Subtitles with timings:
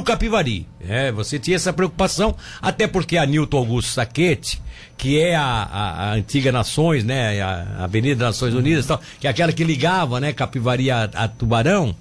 [0.00, 0.66] o Capivari.
[0.86, 4.60] É, você tinha essa preocupação, até porque a Newton Augusto Saquete,
[4.96, 7.40] que é a, a, a antiga Nações, né?
[7.40, 11.94] A, Avenida Nações Unidas, tal, que é aquela que ligava, né, Capivari a, a Tubarão,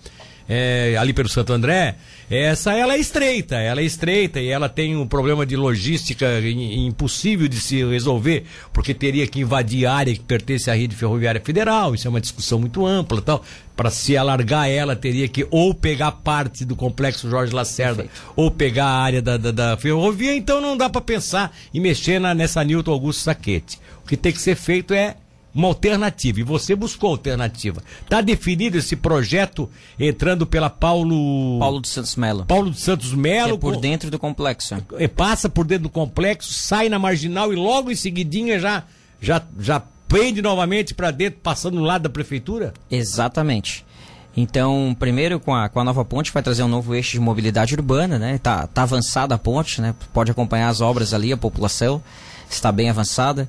[0.47, 1.95] é, ali pelo Santo André,
[2.29, 7.47] essa ela é estreita, ela é estreita e ela tem um problema de logística impossível
[7.47, 11.95] de se resolver, porque teria que invadir a área que pertence à rede ferroviária federal,
[11.95, 13.43] isso é uma discussão muito ampla tal.
[13.75, 18.33] Para se alargar ela, teria que ou pegar parte do complexo Jorge Lacerda, Perfeito.
[18.35, 22.19] ou pegar a área da, da, da ferrovia, então não dá para pensar em mexer
[22.19, 23.79] na, nessa Newton Augusto Saquete.
[24.03, 25.15] O que tem que ser feito é
[25.53, 27.81] uma alternativa e você buscou alternativa.
[28.01, 32.45] Está definido esse projeto entrando pela Paulo Paulo dos Santos Melo.
[32.45, 33.55] Paulo dos Santos Melo.
[33.55, 34.75] É por dentro do complexo.
[34.97, 38.83] É, passa por dentro do complexo, sai na marginal e logo em seguidinha já
[39.21, 42.73] já já prende novamente para dentro, passando no lado da prefeitura?
[42.89, 43.85] Exatamente.
[44.35, 47.75] Então, primeiro com a, com a nova ponte vai trazer um novo eixo de mobilidade
[47.75, 48.37] urbana, né?
[48.37, 49.93] Tá, tá avançada a ponte, né?
[50.13, 52.01] Pode acompanhar as obras ali, a população
[52.49, 53.47] está bem avançada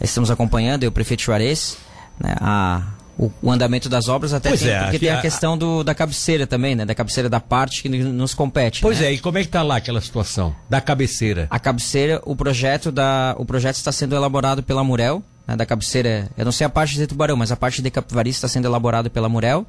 [0.00, 1.76] estamos acompanhando, e o prefeito Juarez,
[2.18, 2.82] né, a,
[3.18, 5.94] o, o, andamento das obras, até tem, é, porque tem a, a, questão do, da
[5.94, 6.86] cabeceira também, né?
[6.86, 8.80] Da cabeceira da parte que nos compete.
[8.80, 9.08] Pois né?
[9.08, 11.46] é, e como é que está lá aquela situação da cabeceira?
[11.50, 16.30] A cabeceira, o projeto, da, o projeto está sendo elaborado pela Murel, né, da cabeceira,
[16.38, 19.10] eu não sei a parte de Tubarão, mas a parte de Capivari está sendo elaborada
[19.10, 19.66] pela Murel.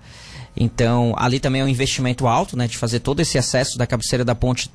[0.55, 2.67] Então, ali também é um investimento alto, né?
[2.67, 4.69] De fazer todo esse acesso da cabeceira da ponte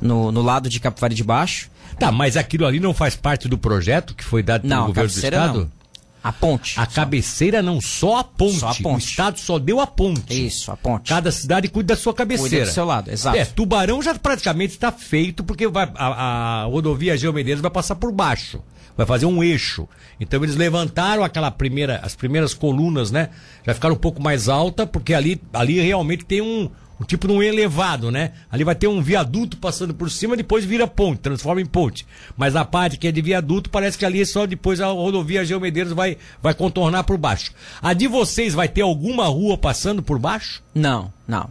[0.00, 1.70] no, no lado de Capivari de Baixo.
[2.00, 5.18] Tá, mas aquilo ali não faz parte do projeto que foi dado pelo governo do
[5.18, 5.58] Estado?
[5.60, 5.80] Não.
[6.22, 6.78] A ponte.
[6.78, 6.90] A só.
[6.90, 8.58] cabeceira não, só a ponte.
[8.58, 8.86] Só a ponte.
[8.86, 10.46] O Estado só deu a ponte.
[10.46, 11.08] Isso, a ponte.
[11.08, 12.50] Cada cidade cuida da sua cabeceira.
[12.50, 13.38] Cuida do seu lado, exato.
[13.38, 18.12] É, Tubarão já praticamente está feito, porque vai, a, a rodovia Geomedeiros vai passar por
[18.12, 18.62] baixo.
[18.96, 19.88] Vai fazer um eixo.
[20.18, 23.30] Então eles levantaram aquela primeira, as primeiras colunas, né?
[23.64, 26.68] Já ficaram um pouco mais alta, porque ali, ali realmente tem um
[27.04, 28.32] tipo de um elevado, né?
[28.50, 32.06] Ali vai ter um viaduto passando por cima, depois vira ponte, transforma em ponte.
[32.36, 35.44] Mas a parte que é de viaduto, parece que ali é só depois a rodovia
[35.44, 37.52] Geomedeiros vai, vai contornar por baixo.
[37.80, 40.62] A de vocês vai ter alguma rua passando por baixo?
[40.74, 41.48] Não, não.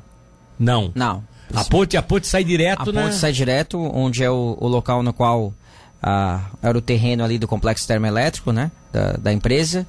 [0.59, 0.91] Não?
[0.94, 1.24] Não.
[1.53, 3.01] A ponte, a ponte sai direto, a né?
[3.01, 5.53] A ponte sai direto, onde é o, o local no qual
[6.01, 8.72] ah, era o terreno ali do complexo termoelétrico, né?
[8.91, 9.88] Da, da empresa.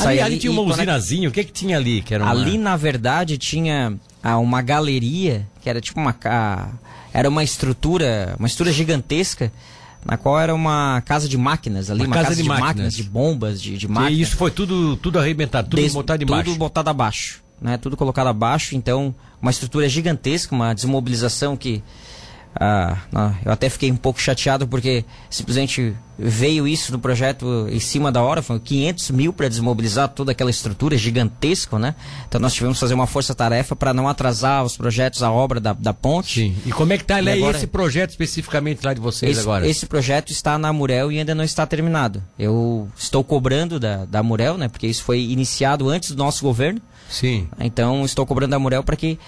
[0.00, 2.02] Ali, ali, tinha uma usinazinha, o que que tinha ali?
[2.02, 2.32] Que era uma...
[2.32, 6.16] Ali, na verdade, tinha a uma galeria, que era tipo uma.
[6.24, 6.68] A,
[7.12, 9.52] era uma estrutura, uma estrutura gigantesca,
[10.04, 12.68] na qual era uma casa de máquinas ali, uma, uma casa, casa, de, de máquinas.
[12.68, 12.94] máquinas.
[12.94, 14.18] de bombas, de, de máquinas.
[14.18, 16.44] E isso foi tudo, tudo arrebentado, tudo Des, botado embaixo.
[16.44, 17.76] Tudo botado abaixo, né?
[17.76, 21.82] Tudo colocado abaixo, então uma estrutura gigantesca, uma desmobilização que
[22.54, 22.98] ah,
[23.44, 28.22] eu até fiquei um pouco chateado porque simplesmente veio isso no projeto em cima da
[28.22, 31.94] hora, foi 500 mil para desmobilizar toda aquela estrutura gigantesca, né?
[32.28, 35.72] Então nós tivemos que fazer uma força-tarefa para não atrasar os projetos, a obra da,
[35.72, 36.40] da ponte.
[36.40, 36.56] Sim.
[36.66, 39.66] E como é que está agora, esse projeto especificamente lá de vocês esse, agora?
[39.66, 42.22] Esse projeto está na Murel e ainda não está terminado.
[42.38, 44.68] Eu estou cobrando da, da Murel, né?
[44.68, 46.80] Porque isso foi iniciado antes do nosso governo.
[47.12, 47.46] Sim.
[47.60, 49.18] Então estou cobrando a Murel para que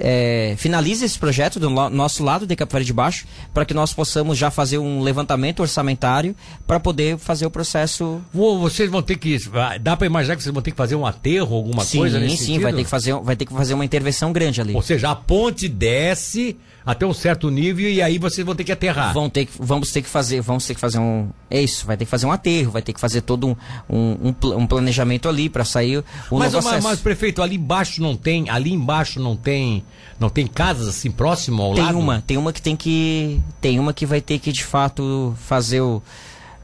[0.00, 3.24] é, finalize esse projeto do nosso lado de Capivari de Baixo,
[3.54, 6.34] para que nós possamos já fazer um levantamento orçamentário
[6.66, 8.20] para poder fazer o processo.
[8.34, 9.38] Vocês vão ter que.
[9.80, 12.38] Dá para imaginar que vocês vão ter que fazer um aterro, alguma sim, coisa nesse
[12.38, 14.74] Sim, sim, vai ter que fazer, vai ter que fazer uma intervenção grande ali.
[14.74, 16.56] Ou seja, a ponte desce
[16.90, 19.12] até um certo nível e aí vocês vão ter que aterrar.
[19.12, 21.96] Vão ter que, vamos ter que fazer, vamos ter que fazer um, é isso, vai
[21.96, 23.56] ter que fazer um aterro, vai ter que fazer todo
[23.88, 23.96] um,
[24.28, 25.98] um, um planejamento ali para sair
[26.30, 29.84] o mas, mas, mas, prefeito, ali embaixo não tem, ali embaixo não tem,
[30.18, 31.94] não tem casas assim próximo ao tem lado?
[31.94, 35.34] Tem uma, tem uma que tem que, tem uma que vai ter que de fato
[35.38, 36.02] fazer o,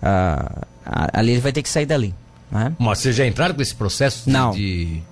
[0.02, 2.14] uh, ali ele vai ter que sair dali.
[2.50, 2.72] Né?
[2.78, 4.50] Mas vocês já entraram com esse processo de, não.
[4.52, 5.02] de...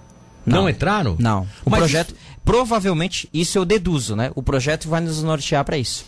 [0.47, 0.63] Não.
[0.63, 1.17] não entraram?
[1.19, 1.47] Não.
[1.65, 2.11] O Mas projeto.
[2.11, 2.34] Isso...
[2.45, 4.31] Provavelmente, isso eu deduzo, né?
[4.35, 6.05] O projeto vai nos nortear para isso.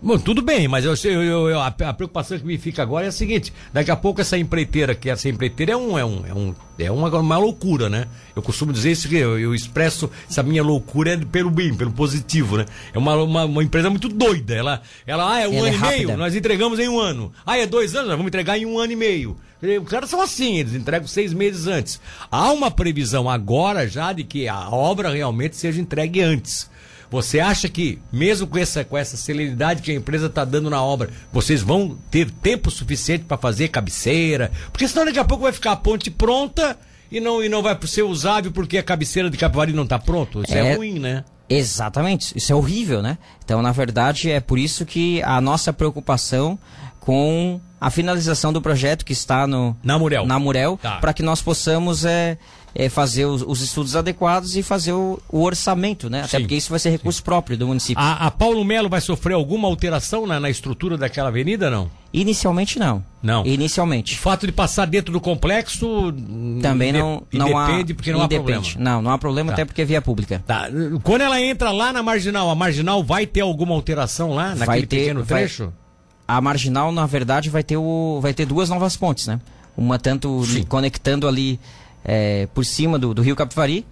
[0.00, 3.12] Bom, tudo bem, mas eu, eu, eu, a, preocupação que me fica agora é a
[3.12, 6.54] seguinte: daqui a pouco essa empreiteira, que essa empreiteira é, um, é, um, é, um,
[6.78, 8.06] é uma, uma loucura, né?
[8.34, 11.90] Eu costumo dizer isso que eu, eu expresso essa minha loucura é pelo bem, pelo
[11.90, 12.66] positivo, né?
[12.92, 14.54] É uma, uma, uma empresa muito doida.
[14.54, 17.32] Ela, ela ah, é um ela ano é e meio, nós entregamos em um ano.
[17.44, 19.36] Ah, é dois anos, nós vamos entregar em um ano e meio.
[19.60, 22.00] Os caras são assim, eles entregam seis meses antes.
[22.30, 26.70] Há uma previsão agora já de que a obra realmente seja entregue antes.
[27.10, 30.82] Você acha que, mesmo com essa, com essa celeridade que a empresa está dando na
[30.82, 34.52] obra, vocês vão ter tempo suficiente para fazer cabeceira?
[34.70, 36.76] Porque senão daqui a pouco vai ficar a ponte pronta
[37.10, 40.42] e não, e não vai ser usável porque a cabeceira de Capivari não está pronto.
[40.42, 41.24] Isso é, é ruim, né?
[41.48, 43.16] Exatamente, isso é horrível, né?
[43.42, 46.58] Então, na verdade, é por isso que a nossa preocupação
[47.08, 50.96] com a finalização do projeto que está no na Murel, na Murel tá.
[50.96, 52.36] para que nós possamos é,
[52.74, 56.18] é, fazer os, os, estudos adequados e fazer o, o orçamento, né?
[56.18, 56.40] Até Sim.
[56.40, 57.24] porque isso vai ser recurso Sim.
[57.24, 57.98] próprio do município.
[57.98, 61.90] A, a, Paulo Melo vai sofrer alguma alteração na, na estrutura daquela avenida, não?
[62.12, 63.02] Inicialmente não.
[63.22, 63.46] Não.
[63.46, 64.14] Inicialmente.
[64.14, 66.12] O fato de passar dentro do complexo
[66.60, 68.62] também não, não depende há, porque não há problema.
[68.76, 69.54] Não, não há problema tá.
[69.54, 70.44] até porque é via pública.
[70.46, 70.68] Tá.
[71.02, 74.98] Quando ela entra lá na marginal, a marginal vai ter alguma alteração lá naquele ter,
[74.98, 75.64] pequeno trecho?
[75.64, 75.87] Vai,
[76.28, 79.40] a marginal, na verdade, vai ter o vai ter duas novas pontes, né?
[79.74, 80.62] Uma tanto Sim.
[80.64, 81.58] conectando ali
[82.04, 83.86] é, por cima do, do Rio Capivari,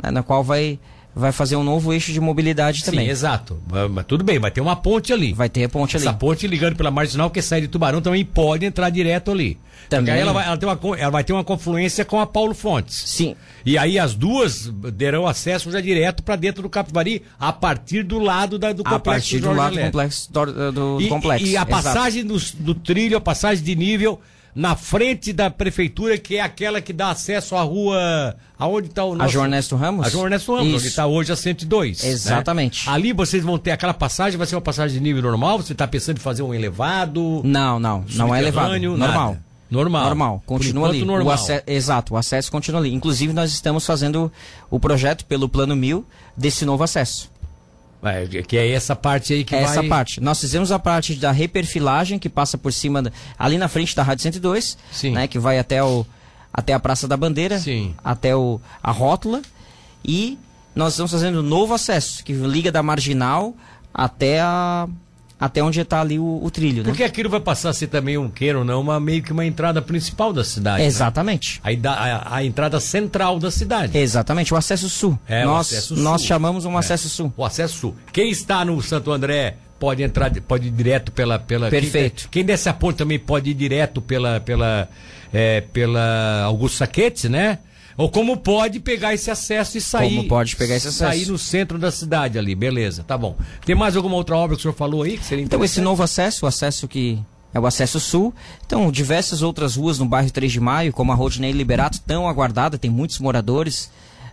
[0.00, 0.78] né, na qual vai
[1.14, 3.06] vai fazer um novo eixo de mobilidade também.
[3.06, 3.58] Sim, exato.
[3.90, 5.32] Mas tudo bem, vai ter uma ponte ali.
[5.32, 6.08] Vai ter a ponte Essa ali.
[6.08, 9.58] Essa ponte ligando pela marginal que sai de Tubarão também pode entrar direto ali.
[9.88, 10.14] Também.
[10.14, 13.02] aí ela vai, ela, tem uma, ela vai ter uma confluência com a Paulo Fontes.
[13.06, 13.34] Sim.
[13.66, 18.18] E aí as duas derão acesso já direto para dentro do Capivari, a partir do
[18.18, 19.00] lado da, do complexo.
[19.00, 20.32] A partir do lado do complexo.
[20.32, 21.46] Do, do e, complexo.
[21.46, 24.20] E a passagem do, do trilho, a passagem de nível
[24.54, 28.36] na frente da prefeitura, que é aquela que dá acesso à rua.
[28.58, 29.22] Aonde está o nosso...
[29.22, 30.06] A João Ernesto Ramos?
[30.06, 30.76] A João Ernesto Ramos, Isso.
[30.76, 32.02] onde está hoje a 102.
[32.02, 32.08] Né?
[32.10, 32.86] Exatamente.
[32.86, 32.92] Né?
[32.92, 35.58] Ali vocês vão ter aquela passagem, vai ser uma passagem de nível normal?
[35.58, 37.40] Você está pensando em fazer um elevado?
[37.44, 38.04] Não, não.
[38.14, 38.78] Não é elevado.
[38.78, 38.98] Normal.
[38.98, 39.50] Nada.
[39.70, 40.04] Normal.
[40.04, 41.04] Normal, continua ali.
[41.04, 41.36] Normal.
[41.38, 42.92] O exato, o acesso continua ali.
[42.92, 44.30] Inclusive, nós estamos fazendo
[44.68, 46.04] o projeto pelo Plano Mil
[46.36, 47.29] desse novo acesso.
[48.02, 49.70] É, que é essa parte aí que é vai...
[49.70, 50.20] Essa parte.
[50.20, 54.02] Nós fizemos a parte da reperfilagem, que passa por cima, da, ali na frente da
[54.02, 55.12] Rádio 102, Sim.
[55.12, 56.06] Né, que vai até, o,
[56.52, 57.94] até a Praça da Bandeira, Sim.
[58.02, 59.42] até o, a rótula.
[60.04, 60.38] E
[60.74, 63.54] nós estamos fazendo um novo acesso, que liga da Marginal
[63.92, 64.88] até a,
[65.40, 66.84] até onde está ali o, o, trilho.
[66.84, 67.08] Porque né?
[67.08, 69.80] aquilo vai passar a ser também um queiro ou não, uma, meio que uma entrada
[69.80, 70.82] principal da cidade.
[70.82, 70.86] Né?
[70.86, 71.62] Exatamente.
[71.64, 71.80] Né?
[71.84, 73.96] A, a, a, entrada central da cidade.
[73.96, 75.18] Exatamente, o acesso sul.
[75.26, 76.28] É, nós, acesso nós sul.
[76.28, 76.78] chamamos um é.
[76.78, 77.32] acesso sul.
[77.34, 77.96] O acesso sul.
[78.12, 81.38] Quem está no Santo André pode entrar, pode ir direto pela.
[81.38, 82.28] pela Perfeito.
[82.28, 84.90] Quem, quem desce a ponte também pode ir direto pela, pela,
[85.32, 87.58] é, pela Augusto Saquete, né?
[88.00, 90.16] Ou como pode pegar esse acesso e sair.
[90.16, 91.10] Como pode pegar esse acesso?
[91.10, 93.36] Sair no centro da cidade ali, beleza, tá bom.
[93.62, 96.02] Tem mais alguma outra obra que o senhor falou aí que seria Então, esse novo
[96.02, 97.18] acesso, o acesso que
[97.52, 98.34] é o acesso sul.
[98.64, 102.78] Então, diversas outras ruas no bairro 3 de Maio, como a Rodinei Liberato, tão aguardada,
[102.78, 103.90] tem muitos moradores.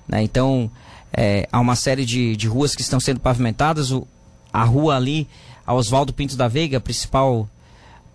[0.08, 0.24] Né?
[0.24, 0.72] Então,
[1.12, 3.92] é, há uma série de, de ruas que estão sendo pavimentadas.
[3.92, 4.08] O,
[4.54, 5.28] a rua ali,
[5.66, 7.50] a Oswaldo Pinto da Veiga, principal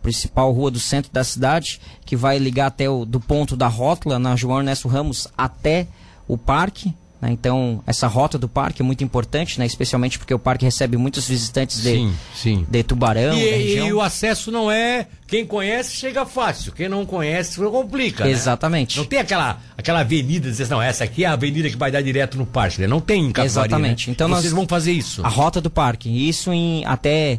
[0.03, 4.19] principal rua do centro da cidade, que vai ligar até o do ponto da rótula,
[4.19, 5.87] na João Ernesto Ramos, até
[6.27, 6.93] o parque.
[7.21, 7.31] Né?
[7.31, 9.65] Então, essa rota do parque é muito importante, né?
[9.65, 12.67] especialmente porque o parque recebe muitos visitantes de, sim, sim.
[12.69, 13.39] de Tubarão.
[13.39, 15.07] E, e, o acesso não é.
[15.29, 18.29] Quem conhece chega fácil, quem não conhece complica.
[18.29, 18.97] Exatamente.
[18.97, 19.03] Né?
[19.03, 22.03] Não tem aquela, aquela avenida, dizer, não, essa aqui é a avenida que vai dar
[22.03, 22.81] direto no parque.
[22.81, 22.89] Né?
[22.89, 24.09] Não tem em Capivari, Exatamente.
[24.09, 24.13] Né?
[24.13, 25.25] Então, Vocês nós, vão fazer isso.
[25.25, 26.29] A rota do parque.
[26.29, 27.39] Isso em até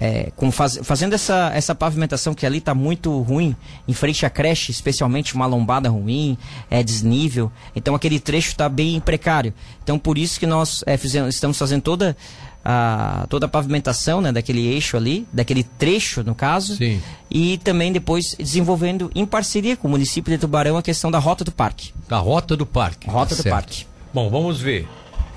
[0.00, 3.54] é, com faz, fazendo essa, essa pavimentação que ali está muito ruim,
[3.86, 6.38] em frente à creche, especialmente uma lombada ruim,
[6.70, 9.52] é desnível, então aquele trecho está bem precário.
[9.82, 12.16] Então por isso que nós é, fizemos, estamos fazendo toda
[12.64, 17.00] a, toda a pavimentação né, daquele eixo ali, daquele trecho no caso, Sim.
[17.30, 21.44] e também depois desenvolvendo em parceria com o município de Tubarão a questão da rota
[21.44, 21.92] do parque.
[22.08, 23.08] Da rota do parque.
[23.08, 23.54] Rota tá do certo.
[23.54, 23.86] parque.
[24.12, 24.86] Bom, vamos ver.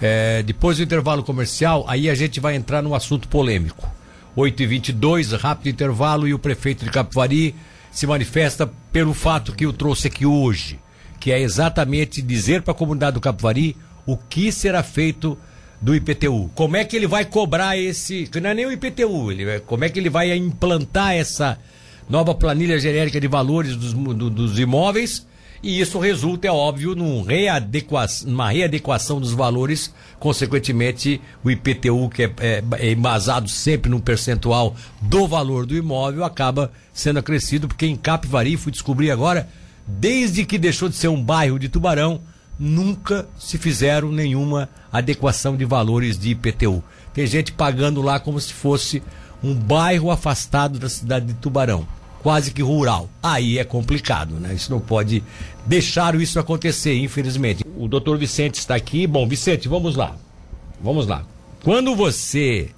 [0.02, 3.88] É, depois do intervalo comercial, aí a gente vai entrar no assunto polêmico.
[4.36, 7.56] 8 e 22 rápido intervalo, e o prefeito de Capivari
[7.92, 10.80] se manifesta pelo fato que o trouxe aqui hoje,
[11.20, 13.76] que é exatamente dizer para a comunidade do Capivari
[14.06, 15.38] o que será feito
[15.82, 16.50] do IPTU.
[16.56, 18.30] Como é que ele vai cobrar esse.
[18.42, 21.58] Não é nem o IPTU, ele, como é que ele vai implantar essa
[22.10, 25.26] nova planilha genérica de valores dos, do, dos imóveis
[25.64, 32.24] e isso resulta, é óbvio, num readequação, numa readequação dos valores, consequentemente o IPTU, que
[32.24, 37.86] é, é, é embasado sempre num percentual do valor do imóvel, acaba sendo acrescido, porque
[37.86, 39.48] em Capivari, fui descobrir agora,
[39.86, 42.22] desde que deixou de ser um bairro de Tubarão,
[42.58, 46.84] nunca se fizeram nenhuma adequação de valores de IPTU.
[47.14, 49.04] Tem gente pagando lá como se fosse
[49.44, 51.86] um bairro afastado da cidade de Tubarão
[52.22, 53.10] quase que rural.
[53.22, 54.54] Aí é complicado, né?
[54.54, 55.24] Isso não pode
[55.66, 57.64] deixar isso acontecer, infelizmente.
[57.78, 59.08] O doutor Vicente está aqui.
[59.08, 60.16] Bom, Vicente, vamos lá.
[60.82, 61.24] Vamos lá.
[61.64, 62.70] Quando você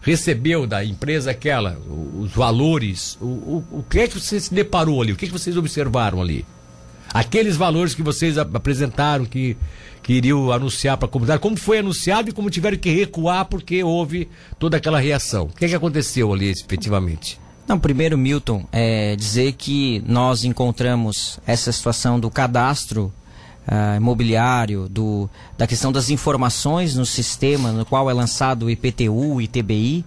[0.00, 1.78] recebeu da empresa aquela
[2.18, 5.12] os valores, o, o, o que é que você se deparou ali?
[5.12, 6.44] O que, é que vocês observaram ali?
[7.12, 9.56] Aqueles valores que vocês apresentaram, que,
[10.02, 13.82] que iriam anunciar para a comunidade, como foi anunciado e como tiveram que recuar porque
[13.82, 14.28] houve
[14.58, 15.44] toda aquela reação.
[15.44, 17.40] O que, é que aconteceu ali efetivamente?
[17.68, 23.12] Não, primeiro, Milton, é dizer que nós encontramos essa situação do cadastro
[23.66, 29.40] uh, imobiliário, do, da questão das informações no sistema no qual é lançado o IPTU
[29.40, 30.04] e ITBI,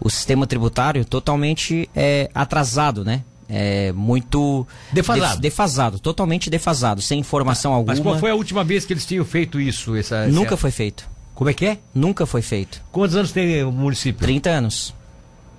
[0.00, 3.22] o sistema tributário totalmente é, atrasado, né?
[3.48, 5.32] é, muito Defasado.
[5.34, 7.94] def- defasado, totalmente defasado, sem informação alguma.
[7.94, 9.94] Mas qual foi a última vez que eles tinham feito isso?
[9.94, 11.06] Essa, Nunca essa- foi feito.
[11.34, 11.78] Como é que é?
[11.94, 12.80] Nunca foi feito.
[12.92, 14.20] Quantos anos tem o município?
[14.20, 14.94] 30 anos.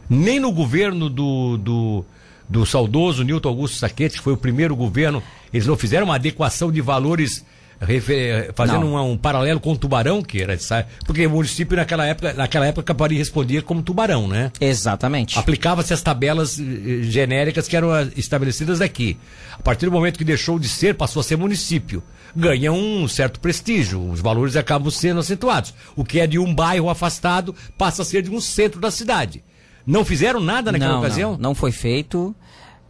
[0.09, 2.05] Nem no governo do, do,
[2.47, 5.21] do saudoso Newton Augusto Saquete, que foi o primeiro governo,
[5.53, 7.43] eles não fizeram uma adequação de valores
[7.81, 10.87] refer- fazendo um, um paralelo com o tubarão, que era sabe?
[11.05, 14.51] porque o município naquela época, naquela época Capari respondia como tubarão, né?
[14.61, 15.37] Exatamente.
[15.37, 16.63] Aplicava-se as tabelas eh,
[17.03, 19.17] genéricas que eram ah, estabelecidas aqui.
[19.53, 22.03] A partir do momento que deixou de ser, passou a ser município.
[22.35, 25.73] Ganha um certo prestígio, os valores acabam sendo acentuados.
[25.95, 29.41] O que é de um bairro afastado passa a ser de um centro da cidade.
[29.85, 31.31] Não fizeram nada naquela não, ocasião?
[31.33, 32.35] Não, não foi feito.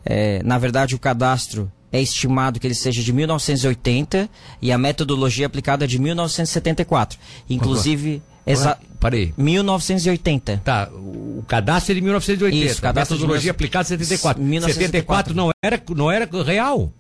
[0.06, 4.30] É, na verdade, o cadastro é estimado que ele seja de 1980
[4.62, 7.18] e a metodologia aplicada é de 1974.
[7.50, 9.34] Inclusive, exa Parei.
[9.38, 10.62] 1980.
[10.64, 12.72] Tá, o cadastro é de 1980.
[12.72, 14.44] Isso, cadastro a de metodologia 19- aplicada em 74.
[14.44, 16.92] 1974 74 não era, não era real.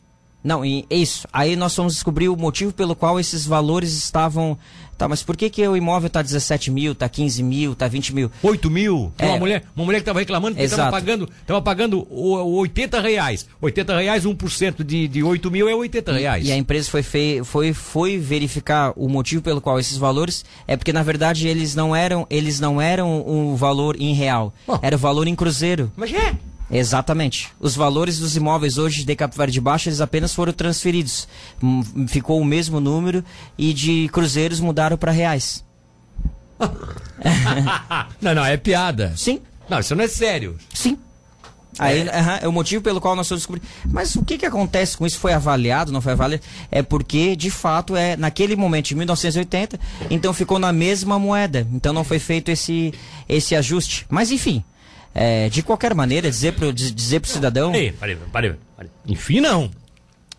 [0.44, 1.28] Não, e é isso.
[1.34, 4.56] Aí nós fomos descobrir o motivo pelo qual esses valores estavam.
[4.98, 8.16] Tá, mas por que, que o imóvel tá 17 mil, tá 15 mil, tá 20
[8.16, 8.32] mil?
[8.42, 9.12] 8 mil.
[9.18, 9.26] É.
[9.28, 13.02] uma mulher, uma mulher que estava reclamando que estava pagando, tava pagando o- o 80
[13.02, 13.46] reais.
[13.62, 16.48] 80 reais, 1% de, de 8 mil é 80 reais.
[16.48, 20.78] E a empresa foi, fei- foi, foi verificar o motivo pelo qual esses valores é
[20.78, 24.78] porque na verdade eles não eram eles não eram um valor em real, Oh.
[24.82, 25.92] era o valor em cruzeiro.
[25.98, 26.34] Mas é.
[26.70, 27.50] Exatamente.
[27.60, 31.28] Os valores dos imóveis hoje de Capivari de Baixo eles apenas foram transferidos.
[32.08, 33.24] Ficou o mesmo número
[33.58, 35.64] e de cruzeiros mudaram para reais.
[38.22, 39.14] não, não, é piada.
[39.16, 40.58] Sim, Não, isso não é sério.
[40.74, 40.98] sim.
[41.78, 43.62] Aí, aham, é o motivo pelo qual nós descobrir.
[43.92, 45.20] Mas o que, que acontece com isso?
[45.20, 46.42] Foi avaliado, não foi avaliado?
[46.72, 49.78] É porque, de fato, é naquele momento de 1980,
[50.10, 51.68] então ficou na mesma moeda.
[51.74, 52.94] Então não foi feito esse,
[53.28, 54.06] esse ajuste.
[54.10, 54.64] Mas enfim,
[55.16, 57.74] é, de qualquer maneira, dizer pro, diz- dizer pro cidadão.
[57.74, 58.92] Ei, parei, parei, parei.
[59.08, 59.72] Enfim, não.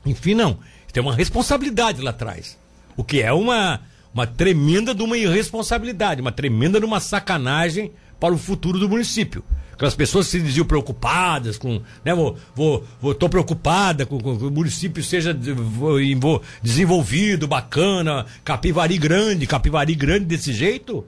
[0.05, 0.59] Enfim, não.
[0.93, 2.57] Tem uma responsabilidade lá atrás.
[2.97, 3.81] O que é uma,
[4.15, 7.91] uma tremenda de uma irresponsabilidade, uma tremenda de uma sacanagem
[8.21, 9.43] para o futuro do município.
[9.73, 14.45] Aquelas pessoas se diziam preocupadas com, né, vou, vou, vou tô preocupada com, com que
[14.45, 21.05] o município seja vou- vou- desenvolvido, bacana, Capivari grande, Capivari grande desse jeito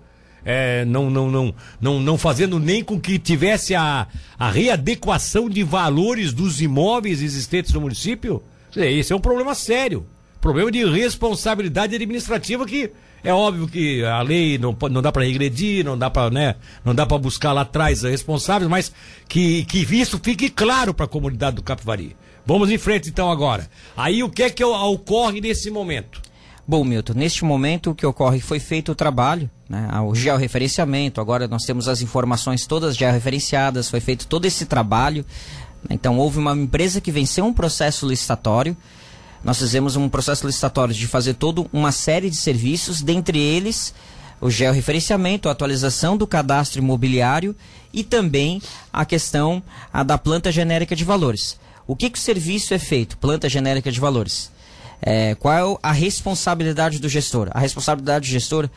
[0.51, 4.07] é, não, não, não, não, não fazendo nem com que tivesse a,
[4.39, 8.43] a readequação de valores dos imóveis existentes no município,
[8.75, 10.07] esse é um problema sério.
[10.41, 12.91] Problema de responsabilidade administrativa que
[13.23, 16.95] é óbvio que a lei não, não dá para regredir, não dá para né, não
[16.95, 18.91] dá para buscar lá atrás responsáveis, mas
[19.29, 22.17] que, que isso fique claro para a comunidade do Capivari.
[22.47, 23.69] Vamos em frente então agora.
[23.95, 26.23] Aí o que é que ocorre nesse momento?
[26.67, 31.47] Bom, Milton, neste momento o que ocorre foi feito o trabalho, né, o georreferenciamento, agora
[31.47, 35.25] nós temos as informações todas georreferenciadas, foi feito todo esse trabalho.
[35.91, 38.77] Então houve uma empresa que venceu um processo licitatório.
[39.45, 43.95] Nós fizemos um processo licitatório de fazer toda uma série de serviços, dentre eles
[44.41, 47.55] o georreferenciamento, a atualização do cadastro imobiliário
[47.93, 51.59] e também a questão a da planta genérica de valores.
[51.87, 53.19] O que, que o serviço é feito?
[53.19, 54.51] Planta genérica de valores.
[55.01, 57.49] É, qual é a responsabilidade do gestor?
[57.53, 58.69] A responsabilidade do gestor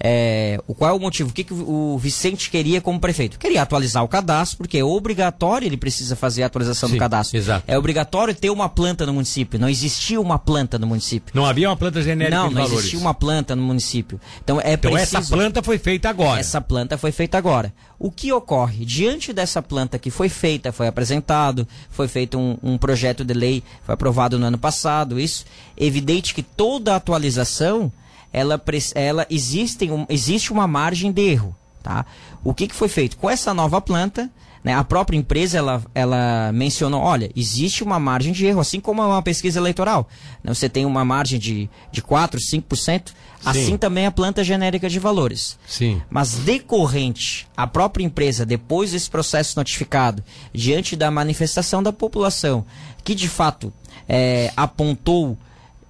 [0.00, 1.30] é, o qual é o motivo?
[1.30, 3.38] O que, que o Vicente queria como prefeito?
[3.38, 7.36] Queria atualizar o cadastro, porque é obrigatório, ele precisa fazer a atualização Sim, do cadastro.
[7.36, 7.64] exato.
[7.66, 9.58] É obrigatório ter uma planta no município.
[9.58, 11.32] Não existia uma planta no município.
[11.34, 12.78] Não havia uma planta genérica não, não valores.
[12.78, 14.20] existia uma planta no município.
[14.42, 15.16] Então é Então preciso...
[15.18, 16.40] essa planta foi feita agora.
[16.40, 17.72] Essa planta foi feita agora.
[17.98, 18.84] O que ocorre?
[18.84, 23.62] Diante dessa planta que foi feita, foi apresentado, foi feito um, um projeto de lei,
[23.84, 25.44] foi aprovado no ano passado, isso,
[25.76, 27.90] evidente que toda atualização,
[28.34, 28.60] ela,
[28.96, 31.54] ela existe, um, existe uma margem de erro.
[31.82, 32.04] Tá?
[32.42, 33.16] O que, que foi feito?
[33.16, 34.28] Com essa nova planta,
[34.64, 39.02] né, a própria empresa ela, ela mencionou, olha, existe uma margem de erro, assim como
[39.02, 40.08] é uma pesquisa eleitoral.
[40.42, 43.12] Né, você tem uma margem de, de 4%, 5%,
[43.44, 45.56] assim também a planta genérica de valores.
[45.68, 46.02] Sim.
[46.10, 52.64] Mas decorrente, a própria empresa, depois desse processo notificado, diante da manifestação da população,
[53.04, 53.72] que de fato
[54.08, 55.38] eh, apontou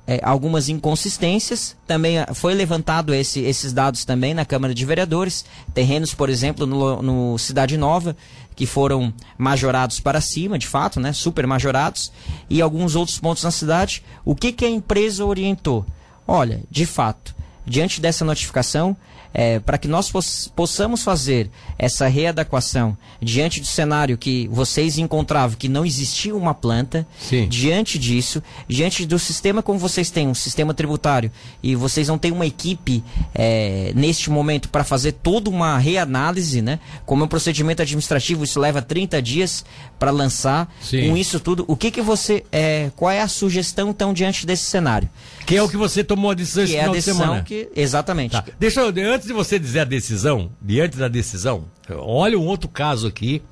[0.07, 5.45] eh, algumas inconsistências, também ah, foi levantado esse- esses dados também na Câmara de Vereadores,
[5.73, 8.17] terrenos, por exemplo, no, no Cidade Nova,
[8.57, 12.13] que foram majorados para cima, de fato, né, super majorados,
[12.49, 14.03] e alguns outros pontos na cidade.
[14.25, 15.85] O que, que a empresa orientou?
[16.27, 17.35] Olha, de fato,
[17.67, 18.97] diante dessa notificação,
[19.35, 25.57] é, para que nós poss possamos fazer essa readequação diante do cenário que vocês encontravam
[25.57, 27.49] que não existia uma planta, Sim.
[27.49, 32.31] diante disso, diante do sistema como vocês têm, um sistema tributário, e vocês não têm
[32.31, 33.03] uma equipe
[33.35, 36.79] é, neste momento para fazer toda uma reanálise, né?
[37.05, 39.65] Como é um procedimento administrativo, isso leva 30 dias
[39.99, 40.73] para lançar.
[40.81, 41.09] Sim.
[41.09, 44.65] Com isso tudo, o que que você, é, qual é a sugestão então diante desse
[44.65, 45.09] cenário?
[45.47, 47.25] Que é o que você tomou a decisão Que esse é a final de decisão
[47.27, 47.43] semana.
[47.43, 48.33] que, exatamente.
[48.33, 48.45] Tá.
[48.59, 53.07] Deixa eu, antes de você dizer a decisão, diante da decisão, olha um outro caso
[53.07, 53.43] aqui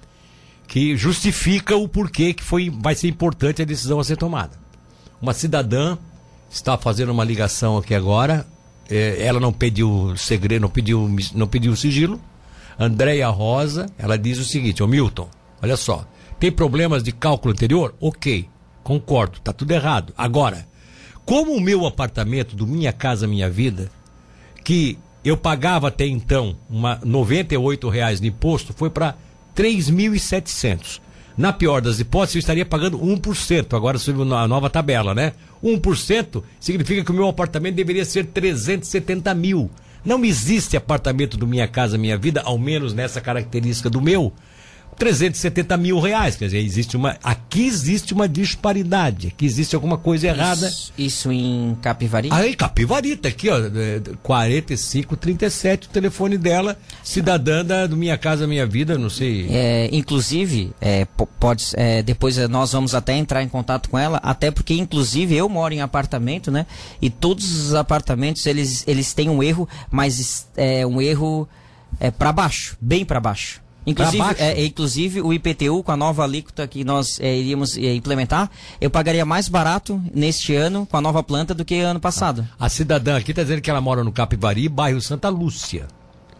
[0.66, 4.56] que justifica o porquê que foi, vai ser importante a decisão a ser tomada.
[5.20, 5.98] Uma cidadã
[6.50, 8.46] está fazendo uma ligação aqui agora,
[8.88, 12.18] eh, ela não pediu segredo, não pediu, não pediu sigilo.
[12.78, 15.28] Andréia Rosa, ela diz o seguinte, ô Milton,
[15.62, 16.06] olha só,
[16.40, 17.94] tem problemas de cálculo anterior?
[18.00, 18.48] Ok,
[18.82, 20.14] concordo, tá tudo errado.
[20.16, 20.66] Agora,
[21.24, 23.90] como o meu apartamento do Minha Casa Minha Vida
[24.64, 29.14] que eu pagava até então uma 98 reais de imposto, foi para
[29.56, 31.00] 3.700.
[31.36, 35.32] Na pior das hipóteses, eu estaria pagando 1%, agora sobre a nova tabela, né?
[35.64, 39.70] 1% significa que o meu apartamento deveria ser 370 mil.
[40.04, 44.32] Não existe apartamento do Minha Casa Minha Vida, ao menos nessa característica do meu,
[44.98, 46.36] 370 mil reais.
[46.36, 47.16] Quer dizer, existe uma.
[47.22, 50.68] Aqui existe uma disparidade, aqui existe alguma coisa errada.
[50.68, 52.28] Isso, isso em Capivari?
[52.30, 58.98] Aí, Capivarita, aqui, ó, é, 4537, o telefone dela, cidadã da, Minha Casa Minha Vida,
[58.98, 59.46] não sei.
[59.50, 63.98] É, inclusive, é, po- pode, é, depois é, nós vamos até entrar em contato com
[63.98, 66.66] ela, até porque, inclusive, eu moro em apartamento, né?
[67.00, 71.48] E todos os apartamentos, eles, eles têm um erro, mas é um erro
[72.00, 73.61] é, para baixo, bem para baixo.
[73.86, 74.42] Inclusive, baixo?
[74.42, 78.90] é, inclusive, o IPTU, com a nova alíquota que nós é, iríamos é, implementar, eu
[78.90, 82.46] pagaria mais barato neste ano com a nova planta do que ano passado.
[82.58, 85.86] A cidadã aqui está dizendo que ela mora no Capivari, bairro Santa Lúcia.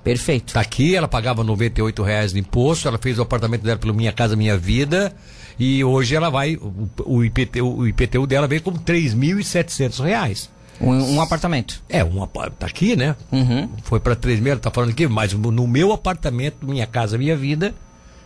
[0.04, 0.54] Perfeito.
[0.54, 4.12] Tá aqui, ela pagava 98 reais de imposto, ela fez o apartamento dela pelo Minha
[4.12, 5.14] Casa Minha Vida,
[5.58, 10.50] e hoje ela vai, o, o IPTU, o IPTU dela veio como 3.700 reais.
[10.82, 11.82] Um, um apartamento.
[11.88, 13.14] É, um, tá aqui, né?
[13.30, 13.68] Uhum.
[13.84, 17.36] Foi para 3 mil, ela tá falando aqui, mas no meu apartamento, Minha Casa Minha
[17.36, 17.72] Vida,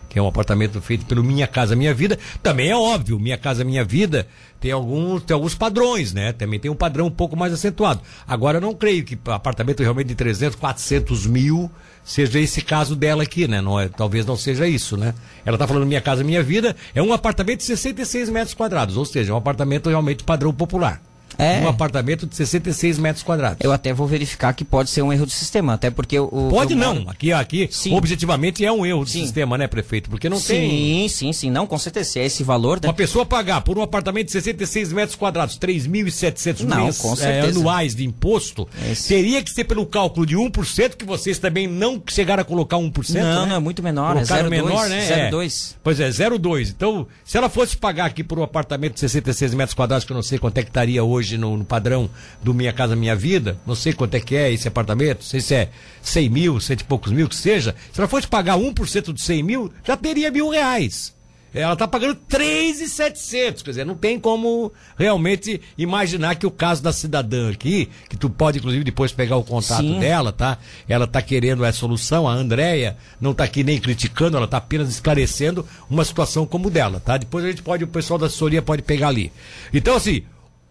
[0.09, 3.63] que é um apartamento feito pelo Minha Casa Minha Vida, também é óbvio, Minha Casa
[3.63, 4.27] Minha Vida
[4.59, 6.33] tem alguns, tem alguns padrões, né?
[6.33, 8.01] Também tem um padrão um pouco mais acentuado.
[8.27, 11.69] Agora, eu não creio que apartamento realmente de 300, 400 mil
[12.03, 13.61] seja esse caso dela aqui, né?
[13.61, 15.13] Não é, talvez não seja isso, né?
[15.45, 19.05] Ela tá falando Minha Casa Minha Vida, é um apartamento de 66 metros quadrados, ou
[19.05, 21.01] seja, é um apartamento realmente padrão popular.
[21.37, 21.59] É.
[21.61, 23.57] Um apartamento de 66 metros quadrados.
[23.61, 26.27] Eu até vou verificar que pode ser um erro do sistema, até porque o.
[26.49, 27.05] Pode eu não.
[27.09, 27.93] Aqui, aqui Sim.
[27.95, 29.21] objetivamente é um erro do Sim.
[29.21, 30.09] sistema, né, prefeito?
[30.09, 30.69] Porque não tem.
[30.69, 31.51] Sim, sim, sim.
[31.51, 32.09] Não, com certeza.
[32.11, 32.87] Se é esse valor, né?
[32.87, 37.15] Uma pessoa pagar por um apartamento de 66 metros quadrados, 3.700 Não, mens- com eh,
[37.15, 37.59] certeza.
[37.59, 42.01] anuais de imposto, Esse- teria que ser pelo cálculo de 1%, que vocês também não
[42.07, 43.21] chegaram a colocar 1%.
[43.21, 43.49] Não, né?
[43.49, 44.13] não, é muito menor.
[44.15, 44.49] Colocaram é 0,2.
[44.65, 45.29] menor, né?
[45.29, 45.71] 0,2.
[45.73, 45.75] É.
[45.83, 46.69] Pois é, 0,2.
[46.69, 50.15] Então, se ela fosse pagar aqui por um apartamento de 66 metros quadrados, que eu
[50.15, 52.09] não sei quanto é que estaria hoje no, no padrão
[52.43, 55.41] do Minha Casa Minha Vida, não sei quanto é que é esse apartamento, não sei
[55.41, 55.69] se é
[56.01, 57.75] 100 mil, cento e poucos mil, que seja.
[57.91, 61.17] Se ela fosse pagar 1% de 100 mil, já teria mil reais.
[61.53, 66.91] Ela está pagando 3,700, quer dizer, não tem como realmente imaginar que o caso da
[66.91, 69.99] cidadã aqui, que tu pode inclusive depois pegar o contato Sim.
[69.99, 70.57] dela, tá?
[70.87, 74.89] Ela está querendo a solução, a Andréia não está aqui nem criticando, ela está apenas
[74.89, 77.17] esclarecendo uma situação como dela, tá?
[77.17, 79.31] Depois a gente pode, o pessoal da assessoria pode pegar ali.
[79.73, 80.23] Então, assim,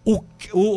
[0.06, 0.22] o,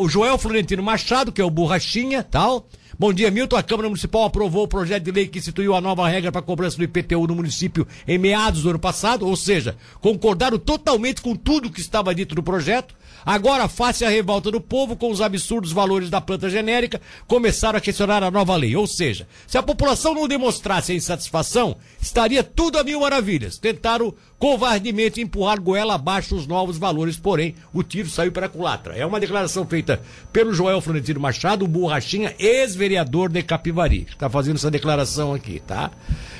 [0.02, 2.66] o Joel Florentino Machado, que é o Borrachinha, tal.
[2.98, 3.56] Bom dia, Milton.
[3.56, 6.76] A Câmara Municipal aprovou o projeto de lei que instituiu a nova regra para cobrança
[6.76, 11.70] do IPTU no município em meados do ano passado, ou seja, concordaram totalmente com tudo
[11.70, 12.94] que estava dito no projeto.
[13.24, 17.80] Agora, face à revolta do povo com os absurdos valores da planta genérica, começaram a
[17.80, 18.76] questionar a nova lei.
[18.76, 23.58] Ou seja, se a população não demonstrasse a insatisfação, estaria tudo a mil maravilhas.
[23.58, 28.94] Tentaram covardemente empurrar goela abaixo os novos valores, porém, o tiro saiu pela culatra.
[28.94, 30.00] É uma declaração feita
[30.32, 35.90] pelo Joel Florentino Machado, Borrachinha, ex-vereador de Capivari, que está fazendo essa declaração aqui, tá?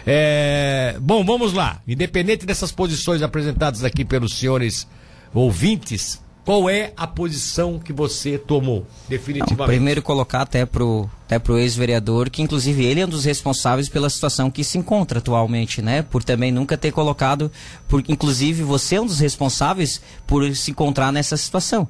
[0.07, 1.81] É, Bom, vamos lá.
[1.87, 4.87] Independente dessas posições apresentadas aqui pelos senhores
[5.35, 9.59] ouvintes, qual é a posição que você tomou, definitivamente?
[9.59, 13.89] Não, primeiro colocar até pro, até pro ex-vereador, que inclusive ele é um dos responsáveis
[13.89, 16.03] pela situação que se encontra atualmente, né?
[16.03, 17.51] Por também nunca ter colocado,
[17.87, 21.87] por, inclusive você é um dos responsáveis por se encontrar nessa situação.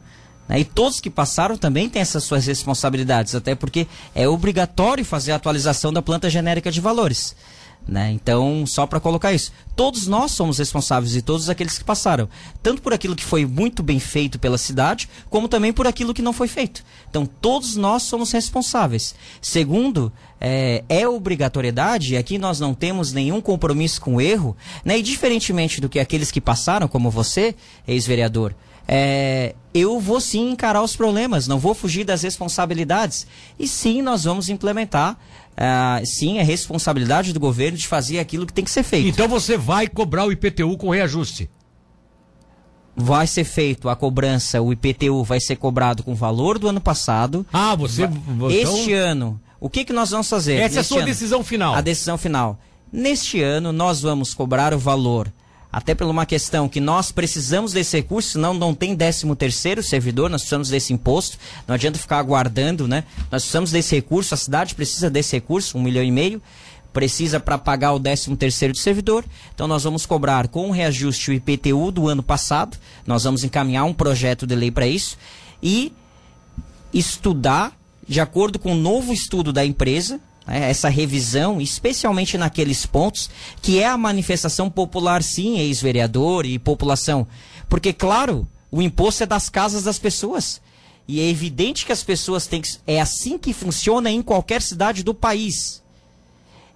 [0.49, 0.61] né?
[0.61, 5.37] E todos que passaram também têm essas suas responsabilidades, até porque é obrigatório fazer a
[5.37, 7.35] atualização da planta genérica de valores.
[7.89, 8.13] Né?
[8.13, 12.29] Então, só para colocar isso, todos nós somos responsáveis e todos aqueles que passaram,
[12.63, 16.23] tanto por aquilo que foi muito bem feito pela cidade, como também por aquilo que
[16.23, 16.85] não foi feito.
[17.09, 19.15] Então, todos nós somos responsáveis.
[19.43, 24.99] Segundo, é, é obrigatoriedade, e aqui nós não temos nenhum compromisso com o erro, né?
[24.99, 27.57] e diferentemente do que aqueles que passaram, como você,
[27.89, 28.55] ex-vereador,
[28.93, 33.25] é, eu vou sim encarar os problemas, não vou fugir das responsabilidades.
[33.57, 35.17] E sim, nós vamos implementar
[35.57, 39.09] ah, sim, é responsabilidade do governo de fazer aquilo que tem que ser feito.
[39.09, 41.51] Então você vai cobrar o IPTU com reajuste?
[42.97, 46.81] Vai ser feito a cobrança, o IPTU vai ser cobrado com o valor do ano
[46.81, 47.47] passado.
[47.53, 48.05] Ah, você.
[48.51, 49.11] Este então...
[49.11, 50.55] ano, o que, que nós vamos fazer?
[50.55, 51.07] Essa é a sua ano?
[51.07, 51.75] decisão final.
[51.75, 52.59] A decisão final.
[52.93, 55.33] Neste ano, nós vamos cobrar o valor
[55.73, 60.29] até por uma questão que nós precisamos desse recurso, senão não tem 13 terceiro servidor,
[60.29, 63.05] nós precisamos desse imposto, não adianta ficar aguardando, né?
[63.31, 66.43] Nós precisamos desse recurso, a cidade precisa desse recurso, um milhão e meio,
[66.93, 71.31] precisa para pagar o 13 terceiro do servidor, então nós vamos cobrar com o reajuste
[71.31, 75.17] o IPTU do ano passado, nós vamos encaminhar um projeto de lei para isso,
[75.63, 75.93] e
[76.93, 77.73] estudar,
[78.09, 83.31] de acordo com o novo estudo da empresa, né, essa revisão, especialmente naqueles pontos
[83.63, 87.27] que é a manifestação popular, sim, ex-vereador e população.
[87.69, 90.61] Porque, claro, o imposto é das casas das pessoas.
[91.07, 92.69] E é evidente que as pessoas têm que.
[92.87, 95.83] É assim que funciona em qualquer cidade do país.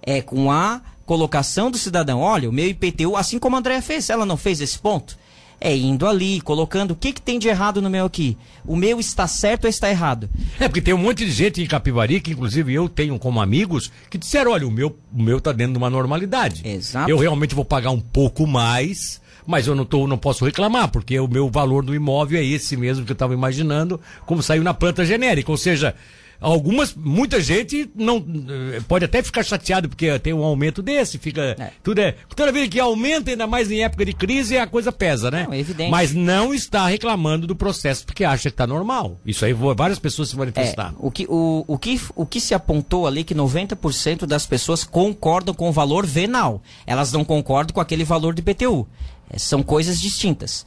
[0.01, 2.19] É com a colocação do cidadão.
[2.19, 5.17] Olha, o meu IPTU, assim como a Andréa fez, ela não fez esse ponto
[5.59, 8.37] é indo ali, colocando o que, que tem de errado no meu aqui.
[8.65, 10.29] O meu está certo ou está errado?
[10.59, 13.91] É, porque tem um monte de gente em Capivari, que inclusive eu tenho como amigos,
[14.09, 16.67] que disseram, olha, o meu, o meu tá dentro de uma normalidade.
[16.67, 17.09] Exato.
[17.09, 21.19] Eu realmente vou pagar um pouco mais, mas eu não, tô, não posso reclamar, porque
[21.19, 24.73] o meu valor do imóvel é esse mesmo que eu estava imaginando, como saiu na
[24.73, 25.51] planta genérica.
[25.51, 25.95] Ou seja,
[26.39, 31.55] algumas, muita gente não eh, pode até ficar chateado porque tem um aumento desse, fica
[31.59, 31.71] é.
[31.83, 35.31] tudo é toda vez que aumenta ainda mais em época de crise a coisa pesa,
[35.31, 35.45] né?
[35.45, 35.89] Não, é evidente.
[35.89, 39.17] Mas não está reclamando do processo porque acha que está normal.
[39.25, 40.95] Isso aí várias pessoas se manifestaram.
[40.95, 44.83] É, o que o, o que o que se apontou ali que 90% das pessoas
[44.83, 46.61] concordam com o valor venal.
[46.85, 48.87] Elas não concordam com aquele valor de IPTU.
[49.29, 50.65] É, são coisas distintas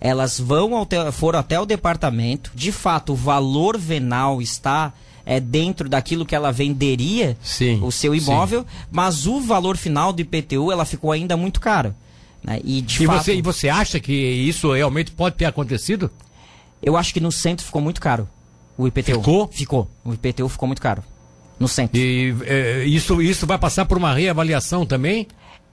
[0.00, 2.50] elas vão até, foram até o departamento.
[2.54, 4.92] De fato, o valor venal está
[5.24, 8.66] é, dentro daquilo que ela venderia sim, o seu imóvel, sim.
[8.90, 11.94] mas o valor final do IPTU ela ficou ainda muito caro.
[12.42, 12.60] Né?
[12.62, 16.10] E, de e, fato, você, e você acha que isso realmente pode ter acontecido?
[16.80, 18.28] Eu acho que no centro ficou muito caro.
[18.78, 19.18] O IPTU.
[19.18, 19.48] Ficou?
[19.48, 19.90] Ficou.
[20.04, 21.02] O IPTU ficou muito caro.
[21.58, 21.98] No centro.
[21.98, 25.26] E é, isso, isso vai passar por uma reavaliação também?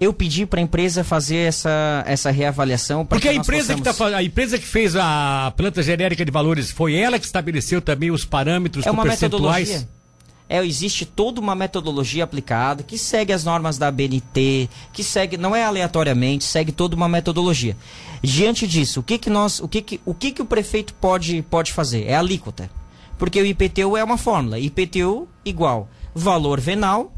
[0.04, 3.06] Eu pedi para a empresa fazer essa, essa reavaliação.
[3.06, 3.98] Porque a empresa, possamos...
[3.98, 7.82] que tá, a empresa que fez a planta genérica de valores, foi ela que estabeleceu
[7.82, 9.70] também os parâmetros é uma percentuais?
[9.70, 10.04] Metodologia.
[10.50, 15.56] É, existe toda uma metodologia aplicada que segue as normas da BNT, que segue, não
[15.56, 17.76] é aleatoriamente, segue toda uma metodologia.
[18.22, 21.42] Diante disso, o que que nós, o que que, o que que o prefeito pode,
[21.50, 22.06] pode fazer?
[22.08, 22.70] É a alíquota.
[23.18, 24.60] Porque o IPTU é uma fórmula.
[24.60, 27.12] IPTU igual valor venal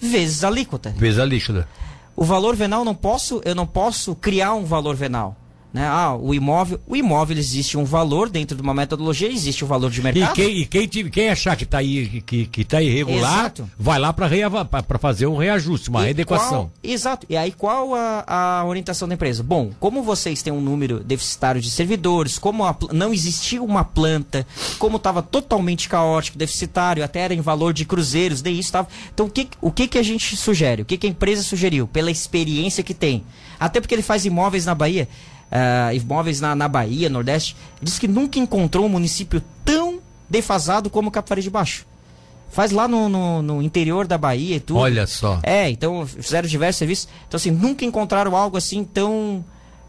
[0.00, 0.94] vezes alíquota.
[0.96, 1.66] Vezes alíquota.
[2.16, 5.36] O valor venal não posso, eu não posso criar um valor venal.
[5.76, 5.86] Né?
[5.86, 9.90] Ah, o imóvel, o imóvel existe um valor dentro de uma metodologia, existe um valor
[9.90, 10.32] de mercado.
[10.32, 13.70] E quem, e quem, quem achar que está que, que tá irregular, exato.
[13.78, 16.48] vai lá para fazer um reajuste, uma e readequação.
[16.48, 17.26] Qual, exato.
[17.28, 19.42] E aí qual a, a, orientação da empresa?
[19.42, 24.46] Bom, como vocês têm um número deficitário de servidores, como a, não existia uma planta,
[24.78, 28.88] como estava totalmente caótico, deficitário, até era em valor de cruzeiros, nem isso estava.
[29.12, 30.80] Então o que, o que, que a gente sugere?
[30.80, 31.86] O que, que a empresa sugeriu?
[31.86, 33.22] Pela experiência que tem.
[33.60, 35.06] Até porque ele faz imóveis na Bahia
[35.50, 41.10] uh, imóveis na, na Bahia, Nordeste, diz que nunca encontrou um município tão defasado como
[41.10, 41.86] Capivari de Baixo.
[42.50, 44.78] Faz lá no, no, no, interior da Bahia e tudo.
[44.78, 45.40] Olha só.
[45.42, 47.08] É, então fizeram diversos serviços.
[47.26, 49.44] Então, assim, nunca encontraram algo assim tão.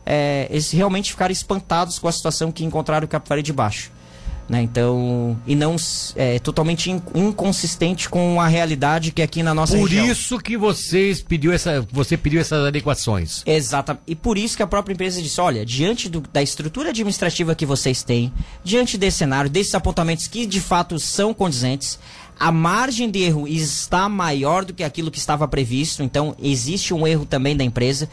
[0.06, 3.92] É, eles realmente ficaram espantados com a situação que encontraram o Capivari de Baixo.
[4.50, 4.62] Né?
[4.62, 5.76] Então, e não
[6.16, 10.06] é totalmente inconsistente com a realidade que é aqui na nossa por região.
[10.06, 13.44] Por isso que vocês pediu essa, você pediu essas adequações.
[13.46, 14.04] Exatamente.
[14.08, 17.66] E por isso que a própria empresa disse, olha, diante do, da estrutura administrativa que
[17.66, 18.32] vocês têm,
[18.64, 22.00] diante desse cenário, desses apontamentos que de fato são condizentes,
[22.40, 27.06] a margem de erro está maior do que aquilo que estava previsto, então existe um
[27.06, 28.08] erro também da empresa.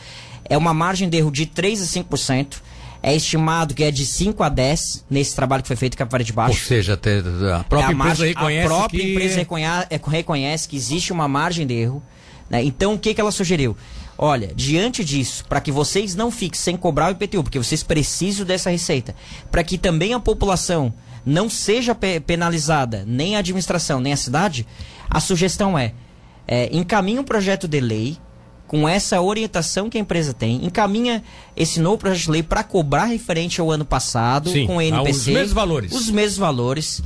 [0.46, 2.56] É uma margem de erro de 3 a 5%.
[3.06, 6.24] É estimado que é de 5 a 10 nesse trabalho que foi feito em Capivari
[6.24, 6.58] de Baixo.
[6.58, 9.10] Ou seja, até a própria é a empresa margem, reconhece A própria que...
[9.10, 12.02] empresa reconhece, é, reconhece, que existe uma margem de erro.
[12.48, 12.64] Né?
[12.64, 13.76] Então, o que, que ela sugeriu?
[14.16, 18.46] Olha, diante disso, para que vocês não fiquem sem cobrar o IPTU, porque vocês precisam
[18.46, 19.14] dessa receita,
[19.50, 20.94] para que também a população
[21.26, 24.66] não seja pe penalizada, nem a administração, nem a cidade,
[25.10, 25.92] a sugestão é,
[26.48, 28.16] é encaminhe um projeto de lei
[28.74, 31.22] com essa orientação que a empresa tem, encaminha
[31.56, 35.10] esse novo projeto de lei para cobrar referente ao ano passado Sim, com o NPC.
[35.10, 35.92] os mesmos valores.
[35.92, 37.02] Os mesmos valores.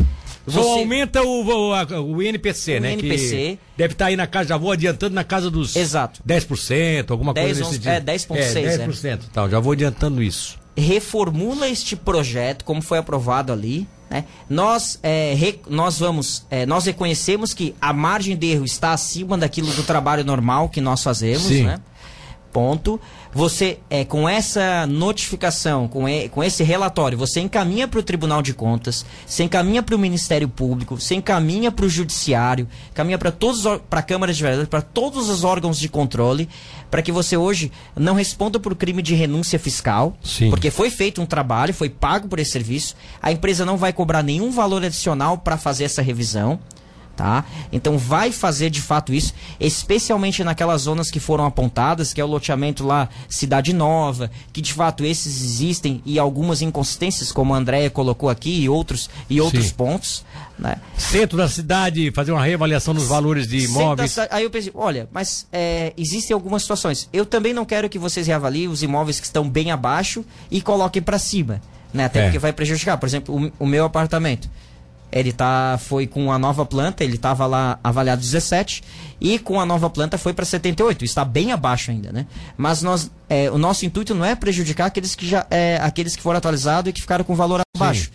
[0.46, 2.94] Só Você- aumenta o, o, o INPC, O né?
[2.94, 3.36] INPC.
[3.36, 6.22] Que deve estar aí na casa, já vou adiantando na casa dos Exato.
[6.26, 7.90] 10%, alguma 10, coisa desse 11, tipo.
[7.90, 9.20] é, 10,6, É, 10%.
[9.30, 10.58] Tá, já vou adiantando isso.
[10.74, 13.86] reformula este projeto, como foi aprovado ali.
[14.10, 14.24] Né?
[14.48, 19.36] Nós, é, re- nós vamos, é, nós reconhecemos que a margem de erro está acima
[19.36, 21.78] daquilo do trabalho normal que nós fazemos, né?
[22.52, 22.98] Ponto.
[23.34, 28.40] Você, é, com essa notificação, com, e- com esse relatório, você encaminha para o Tribunal
[28.42, 33.30] de Contas, você encaminha para o Ministério Público, você encaminha para o Judiciário, encaminha para
[33.30, 36.48] todos para a Câmara de Vereadores, para todos os órgãos de controle,
[36.90, 40.50] para que você hoje não responda por crime de renúncia fiscal, Sim.
[40.50, 44.22] porque foi feito um trabalho, foi pago por esse serviço, a empresa não vai cobrar
[44.22, 46.58] nenhum valor adicional para fazer essa revisão.
[47.18, 47.44] Tá?
[47.72, 52.28] Então vai fazer de fato isso, especialmente naquelas zonas que foram apontadas, que é o
[52.28, 57.90] loteamento lá Cidade Nova, que de fato esses existem e algumas inconsistências, como a Andréia
[57.90, 59.74] colocou aqui, e outros, e outros Sim.
[59.74, 60.24] pontos.
[60.56, 60.76] Né?
[60.96, 64.14] Centro da cidade, fazer uma reavaliação nos valores de imóveis.
[64.14, 67.08] da- Aí eu pensei, olha, mas é, existem algumas situações.
[67.12, 71.02] Eu também não quero que vocês reavaliem os imóveis que estão bem abaixo e coloquem
[71.02, 71.60] para cima,
[71.92, 72.04] né?
[72.04, 72.22] Até É.
[72.24, 72.96] porque vai prejudicar.
[72.96, 74.48] Por exemplo, o, o meu apartamento,
[75.10, 78.82] ele tá foi com a nova planta, ele estava lá avaliado 17
[79.20, 81.04] e com a nova planta foi para 78.
[81.04, 82.26] Está bem abaixo ainda, né?
[82.56, 86.22] Mas nós, é, o nosso intuito não é prejudicar aqueles que já, é, aqueles que
[86.22, 88.10] foram atualizados e que ficaram com valor abaixo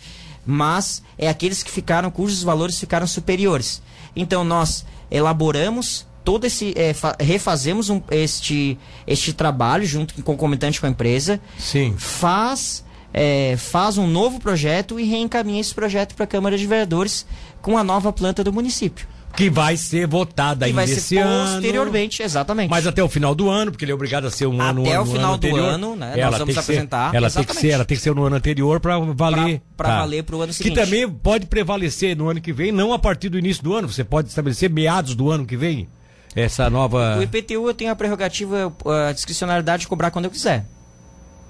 [0.46, 3.80] mas é aqueles que ficaram cujos valores ficaram superiores.
[4.14, 10.86] Então nós elaboramos todo esse é, fa- refazemos um- este este trabalho junto concomitante com
[10.86, 11.94] a empresa, Sim.
[11.96, 12.83] faz
[13.14, 17.24] é, faz um novo projeto e reencaminha esse projeto para a Câmara de Vereadores
[17.62, 19.06] com a nova planta do município.
[19.36, 21.52] Que vai ser votada Que ainda vai esse ano.
[21.54, 22.70] posteriormente, exatamente.
[22.70, 24.96] Mas até o final do ano, porque ele é obrigado a ser um ano Até
[24.98, 25.68] o ano final do anterior.
[25.70, 27.96] ano, né, nós Ela vamos tem que apresentar, Ser, ela, tem que ser, ela tem
[27.96, 29.60] que ser no ano anterior para valer.
[29.76, 29.98] Pra tá.
[30.00, 30.74] valer pro ano Que seguinte.
[30.76, 33.88] também pode prevalecer no ano que vem, não a partir do início do ano.
[33.88, 35.88] Você pode estabelecer meados do ano que vem.
[36.36, 37.16] Essa nova.
[37.18, 38.72] O IPTU eu tenho a prerrogativa,
[39.08, 40.64] a discricionalidade de cobrar quando eu quiser.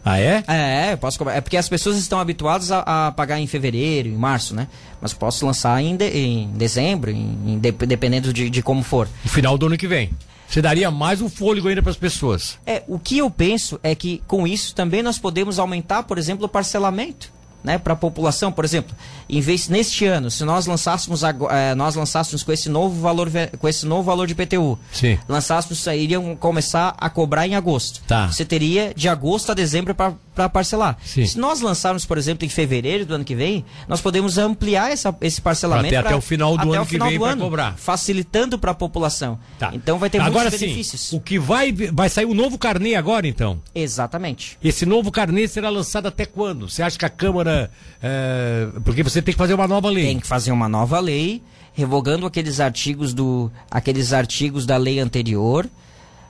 [0.04, 0.44] Ah, é?
[0.46, 1.34] É, eu posso cobrar.
[1.34, 4.68] É porque as pessoas estão habituadas a, a pagar em fevereiro, em março, né?
[5.00, 9.08] Mas posso lançar em, de- em dezembro, em, em de- dependendo de, de como for.
[9.24, 10.10] No final do ano que vem.
[10.46, 12.58] Você daria mais um fôlego ainda para as pessoas.
[12.66, 16.44] É, o que eu penso é que com isso também nós podemos aumentar, por exemplo,
[16.44, 17.32] o parcelamento.
[17.64, 18.94] Né, para a população, por exemplo,
[19.26, 23.66] em vez neste ano, se nós lançássemos eh, nós lançássemos com esse novo valor com
[23.66, 25.18] esse novo valor de PTU, Sim.
[25.26, 28.02] lançássemos iriam começar a cobrar em agosto.
[28.06, 28.26] Tá.
[28.30, 30.12] Você teria de agosto a dezembro para
[30.52, 30.96] parcelar.
[31.04, 31.26] Sim.
[31.26, 35.14] Se nós lançarmos, por exemplo, em fevereiro do ano que vem, nós podemos ampliar essa,
[35.20, 37.22] esse parcelamento Até- pra- até o final do até ano o que final vem do
[37.22, 37.76] pra ano, cobrar.
[37.76, 39.38] facilitando para a população.
[39.58, 39.70] Tá.
[39.72, 41.12] Então vai ter agora, muitos sim, benefícios.
[41.12, 43.60] o que vai vai sair o novo carnê agora, então?
[43.74, 44.58] Exatamente.
[44.62, 46.68] Esse novo carnê será lançado até quando?
[46.68, 47.70] Você acha que a Câmara.
[48.02, 50.04] é, porque você tem que fazer uma nova lei.
[50.06, 51.42] Tem que fazer uma nova lei,
[51.72, 55.68] revogando aqueles artigos do aqueles artigos da lei anterior,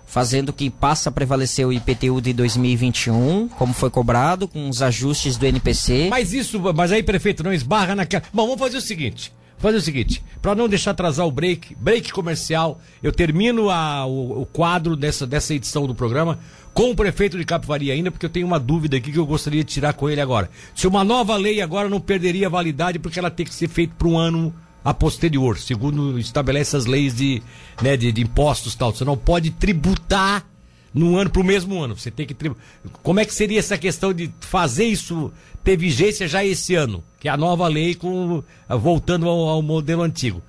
[0.07, 5.37] fazendo que passa a prevalecer o IPTU de 2021, como foi cobrado, com os ajustes
[5.37, 6.09] do NPC.
[6.11, 8.23] Mas isso, mas aí, prefeito, não esbarra naquela.
[8.33, 9.33] Bom, vamos fazer o seguinte.
[9.57, 14.43] Fazer o seguinte, para não deixar atrasar o break, break comercial, eu termino a- o,
[14.43, 16.39] o quadro dessa, dessa edição do programa
[16.75, 19.63] com o prefeito de Capivari ainda, porque eu tenho uma dúvida aqui que eu gostaria
[19.65, 20.51] de tirar com ele agora.
[20.75, 24.09] Se uma nova lei agora não perderia validade, porque ela tem que ser feita para
[24.09, 24.53] um ano
[24.85, 27.43] a posterior, segundo estabelece as leis de,
[27.81, 28.95] né, de, de impostos tal.
[28.95, 30.47] Você não pode tributar
[30.93, 31.97] no ano para o mesmo ano.
[31.97, 32.57] Você tem que tribu-
[33.03, 35.33] como é que seria essa questão de fazer isso
[35.65, 40.03] ter vigência já esse ano, que é a nova lei com voltando ao, ao modelo
[40.03, 40.43] antigo.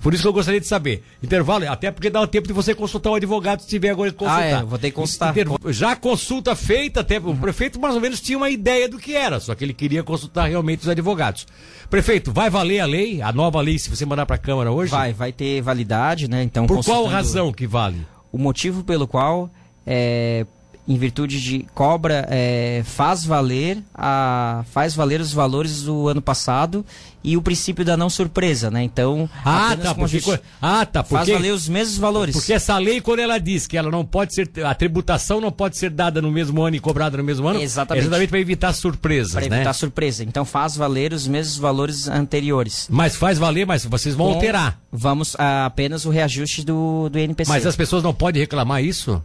[0.00, 1.02] Por isso que eu gostaria de saber.
[1.22, 4.42] Intervalo, até porque dá tempo de você consultar o advogado se tiver agora que consultar.
[4.42, 5.30] Ah, é, vou ter que consultar.
[5.30, 5.72] Intervalo.
[5.72, 9.40] Já consulta feita, até o prefeito mais ou menos tinha uma ideia do que era,
[9.40, 11.46] só que ele queria consultar realmente os advogados.
[11.88, 14.90] Prefeito, vai valer a lei, a nova lei, se você mandar para a Câmara hoje?
[14.90, 16.42] Vai, vai ter validade, né?
[16.42, 18.06] Então, Por qual consultando razão que vale?
[18.30, 19.50] O motivo pelo qual,
[19.86, 20.46] é,
[20.88, 26.82] em virtude de cobra, é, faz valer a, faz valer os valores do ano passado
[27.22, 28.82] e o princípio da não surpresa, né?
[28.84, 32.34] Então, Ah, tá, porque, justi- ah, tá, faz porque, valer os mesmos valores.
[32.34, 35.76] porque essa lei, quando ela diz que ela não pode ser, a tributação não pode
[35.76, 38.04] ser dada no mesmo ano e cobrada no mesmo ano, Exatamente.
[38.04, 39.56] é exatamente para evitar surpresas, Para né?
[39.56, 40.24] evitar surpresa.
[40.24, 42.86] Então faz valer os mesmos valores anteriores.
[42.90, 44.80] Mas faz valer, mas vocês vão Com- alterar.
[44.90, 47.50] Vamos a, apenas o reajuste do, do NPC.
[47.50, 49.22] Mas as pessoas não podem reclamar isso?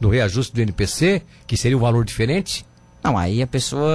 [0.00, 2.64] Do reajuste do NPC, que seria um valor diferente?
[3.02, 3.92] Não, aí a pessoa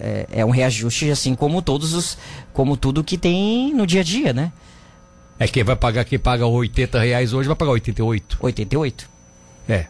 [0.00, 2.18] é, é um reajuste assim como todos os,
[2.52, 4.52] como tudo que tem no dia a dia, né?
[5.38, 8.38] É quem vai pagar, quem paga 80 reais hoje vai pagar 88.
[8.40, 9.08] 88.
[9.68, 9.86] É.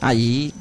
[0.00, 0.54] aí,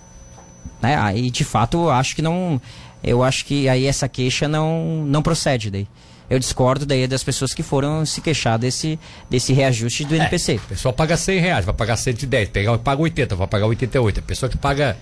[0.82, 2.60] né, aí de fato eu acho que não,
[3.04, 5.88] eu acho que aí essa queixa não, não procede daí.
[6.30, 10.54] Eu discordo daí das pessoas que foram se queixar desse, desse reajuste do NPC.
[10.54, 14.20] É, o pessoal paga 100 reais, vai pagar 110, pega, paga 80, vai pagar 88.
[14.20, 14.98] A pessoa que paga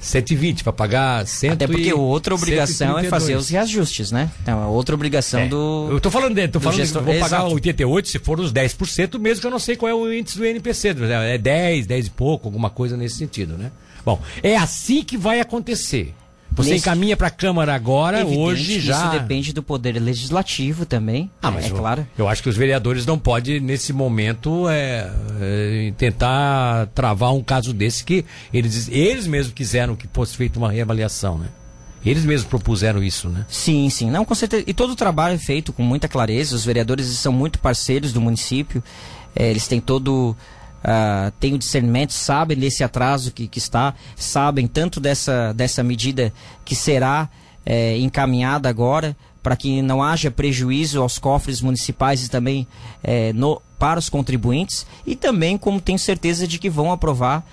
[0.00, 4.30] 120 para pagar 100 Até porque outra obrigação é fazer os reajustes, né?
[4.42, 5.48] Então, a outra obrigação é.
[5.48, 5.88] do.
[5.90, 7.02] Eu tô falando, tô falando gestor...
[7.02, 7.54] vou pagar Exato.
[7.54, 10.44] 88 se for os 10%, mesmo que eu não sei qual é o índice do
[10.46, 10.96] NPC.
[11.28, 13.70] É 10, 10 e pouco, alguma coisa nesse sentido, né?
[14.04, 16.14] Bom, é assim que vai acontecer.
[16.52, 16.88] Você Nesse...
[16.88, 18.96] encaminha para a Câmara agora, Evidente hoje já.
[18.96, 21.30] Isso depende do poder legislativo também.
[21.40, 22.06] Ah, mas é eu, claro.
[22.18, 25.10] Eu acho que os vereadores não podem, nesse momento, é,
[25.40, 30.70] é, tentar travar um caso desse que eles, eles mesmos quiseram que fosse feita uma
[30.70, 31.46] reavaliação, né?
[32.04, 33.44] Eles mesmos propuseram isso, né?
[33.48, 34.10] Sim, sim.
[34.10, 34.64] Não, com certeza.
[34.66, 36.56] E todo o trabalho é feito com muita clareza.
[36.56, 38.82] Os vereadores são muito parceiros do município.
[39.36, 40.34] É, eles têm todo
[40.84, 46.32] uh, têm o discernimento, sabem desse atraso que, que está, sabem tanto dessa, dessa medida
[46.64, 47.28] que será
[47.64, 52.66] é, encaminhada agora para que não haja prejuízo aos cofres municipais e também
[53.02, 57.44] é, no, para os contribuintes e também como tenho certeza de que vão aprovar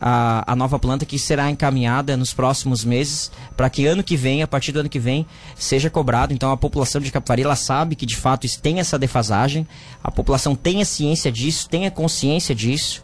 [0.00, 4.42] a, a nova planta que será encaminhada nos próximos meses para que ano que vem,
[4.42, 6.32] a partir do ano que vem, seja cobrado.
[6.32, 9.66] Então a população de Capivari ela sabe que de fato tem essa defasagem,
[10.02, 13.02] a população tem a ciência disso, tem a consciência disso.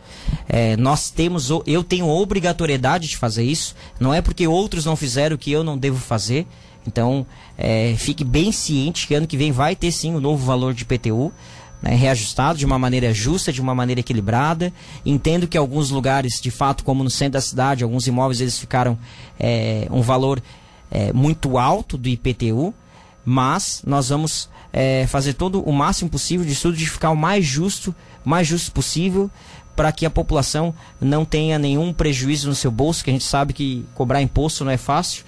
[0.49, 3.75] É, nós temos, eu tenho obrigatoriedade de fazer isso.
[3.99, 6.47] Não é porque outros não fizeram que eu não devo fazer.
[6.87, 7.27] Então,
[7.57, 10.75] é, fique bem ciente que ano que vem vai ter sim o um novo valor
[10.75, 11.33] de PTU
[11.85, 14.73] né, reajustado de uma maneira justa, de uma maneira equilibrada.
[15.05, 18.99] Entendo que alguns lugares, de fato, como no centro da cidade, alguns imóveis eles ficaram
[19.39, 20.43] é, um valor
[20.91, 22.73] é, muito alto do IPTU,
[23.23, 27.45] mas nós vamos é, fazer todo o máximo possível de estudo de ficar o mais
[27.45, 27.95] justo,
[28.25, 29.31] mais justo possível,
[29.77, 33.53] para que a população não tenha nenhum prejuízo no seu bolso, que a gente sabe
[33.53, 35.23] que cobrar imposto não é fácil.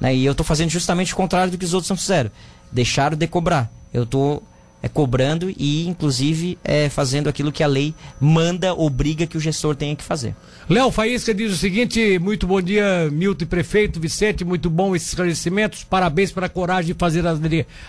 [0.00, 0.16] Né?
[0.16, 2.30] E eu estou fazendo justamente o contrário do que os outros não fizeram.
[2.72, 3.70] Deixaram de cobrar.
[3.92, 4.42] Eu estou
[4.82, 9.76] é, cobrando e, inclusive, é, fazendo aquilo que a lei manda, obriga que o gestor
[9.76, 10.34] tenha que fazer.
[10.68, 15.84] Léo Faísca diz o seguinte: muito bom dia, Milton Prefeito, Vicente, muito bom esses esclarecimentos,
[15.84, 17.38] parabéns pela coragem de fazer as,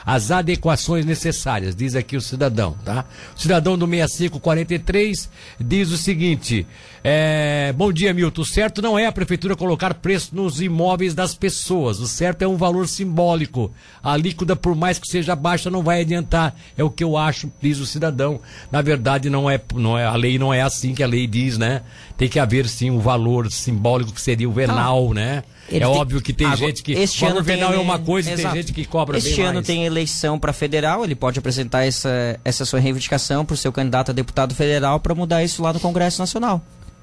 [0.06, 3.06] as adequações necessárias, diz aqui o cidadão, tá?
[3.36, 6.66] O cidadão do 6543 diz o seguinte:
[7.04, 8.42] é, bom dia, Milton.
[8.42, 12.48] O certo não é a prefeitura colocar preço nos imóveis das pessoas, o certo é
[12.48, 13.72] um valor simbólico.
[14.04, 17.52] A alíquota, por mais que seja baixa, não vai adiantar é o que eu acho,
[17.62, 18.40] diz o cidadão.
[18.72, 21.58] Na verdade, não é, não é, a lei não é assim que a lei diz,
[21.58, 21.82] né?
[22.18, 25.44] Tem que haver sim um valor simbólico que seria o venal, ah, né?
[25.68, 25.88] é tem...
[25.88, 27.80] óbvio que tem Agora, gente que este ano venal tem...
[27.80, 28.42] é uma coisa Exato.
[28.42, 29.68] e tem gente que cobra este bem ano mais.
[29.68, 34.12] tem eleição para federal, ele pode apresentar essa, essa sua reivindicação para o seu candidato
[34.12, 36.62] a deputado federal para mudar isso lá no Congresso Nacional.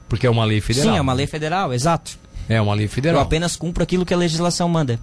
[0.09, 0.93] Porque é uma lei federal.
[0.93, 2.19] Sim, é uma lei federal, exato.
[2.49, 3.21] É uma lei federal.
[3.21, 4.99] Eu apenas cumpro aquilo que a legislação manda.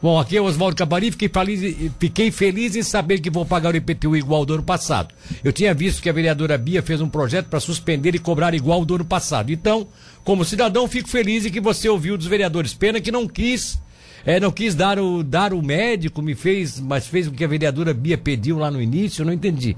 [0.00, 3.74] Bom, aqui é o Oswaldo Cabari, fiquei feliz, fiquei feliz em saber que vou pagar
[3.74, 5.12] o IPTU igual do ano passado.
[5.42, 8.84] Eu tinha visto que a vereadora Bia fez um projeto para suspender e cobrar igual
[8.84, 9.50] do ano passado.
[9.50, 9.88] Então,
[10.22, 12.74] como cidadão, fico feliz em que você ouviu dos vereadores.
[12.74, 13.76] Pena que não quis,
[14.24, 17.48] é, não quis dar o, dar o médico, me fez, mas fez o que a
[17.48, 19.76] vereadora Bia pediu lá no início, eu não entendi.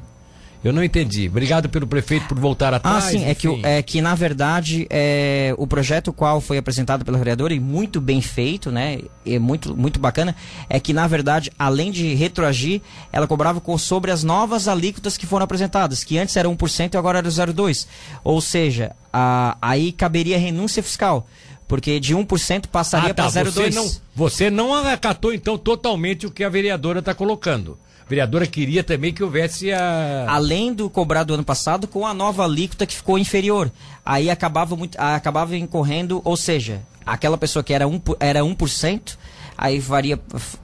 [0.62, 1.26] Eu não entendi.
[1.26, 3.06] Obrigado pelo prefeito por voltar atrás.
[3.06, 7.16] Ah, sim, é que, é que na verdade é, o projeto qual foi apresentado pela
[7.16, 9.00] vereadora e muito bem feito, né?
[9.24, 10.36] E muito, muito bacana,
[10.68, 15.44] é que na verdade, além de retroagir, ela cobrava sobre as novas alíquotas que foram
[15.44, 17.86] apresentadas, que antes era 1% e agora era 0,2%.
[18.22, 21.26] Ou seja, a, aí caberia renúncia fiscal
[21.66, 23.30] porque de 1% passaria ah, tá.
[23.30, 23.52] para 0,2%.
[23.52, 27.78] Você não, você não acatou então totalmente o que a vereadora está colocando
[28.10, 30.26] vereadora queria também que houvesse a.
[30.28, 33.70] Além do cobrado do ano passado, com a nova alíquota que ficou inferior.
[34.04, 39.16] Aí acabava, muito, acabava incorrendo, ou seja, aquela pessoa que era 1%, era 1%
[39.56, 40.18] aí varia,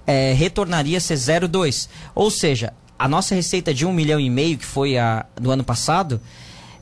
[0.07, 1.89] é, retornaria a ser 0,2%.
[2.15, 5.63] Ou seja, a nossa receita de 1 milhão e meio, que foi a do ano
[5.63, 6.21] passado,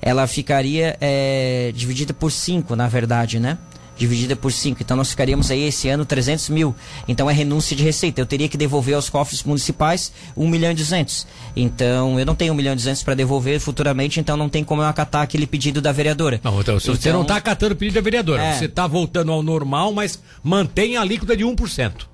[0.00, 3.58] ela ficaria é, dividida por 5, na verdade, né?
[3.96, 4.82] Dividida por 5.
[4.82, 6.74] Então nós ficaríamos aí esse ano 300 mil.
[7.06, 8.20] Então é renúncia de receita.
[8.20, 11.26] Eu teria que devolver aos cofres municipais 1 milhão e 200.
[11.56, 14.82] Então eu não tenho 1 milhão e 200 para devolver futuramente, então não tem como
[14.82, 16.40] eu acatar aquele pedido da vereadora.
[16.42, 18.42] Não, então, então você não está acatando o pedido da vereadora.
[18.42, 22.13] É, você está voltando ao normal, mas mantém a alíquota de 1%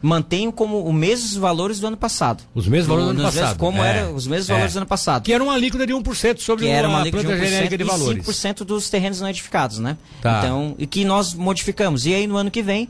[0.00, 2.42] mantenho como os mesmos valores do ano passado.
[2.54, 3.42] Os mesmos valores do ano passado.
[3.42, 4.52] Mesmos, como é, era os mesmos é.
[4.52, 5.22] valores do ano passado.
[5.22, 8.24] Que era uma alíquota de 1% sobre que era uma, uma planta genérica de valores.
[8.24, 9.96] 5% dos terrenos não edificados, né?
[10.20, 10.38] Tá.
[10.38, 12.06] Então, e que nós modificamos.
[12.06, 12.88] E aí no ano que vem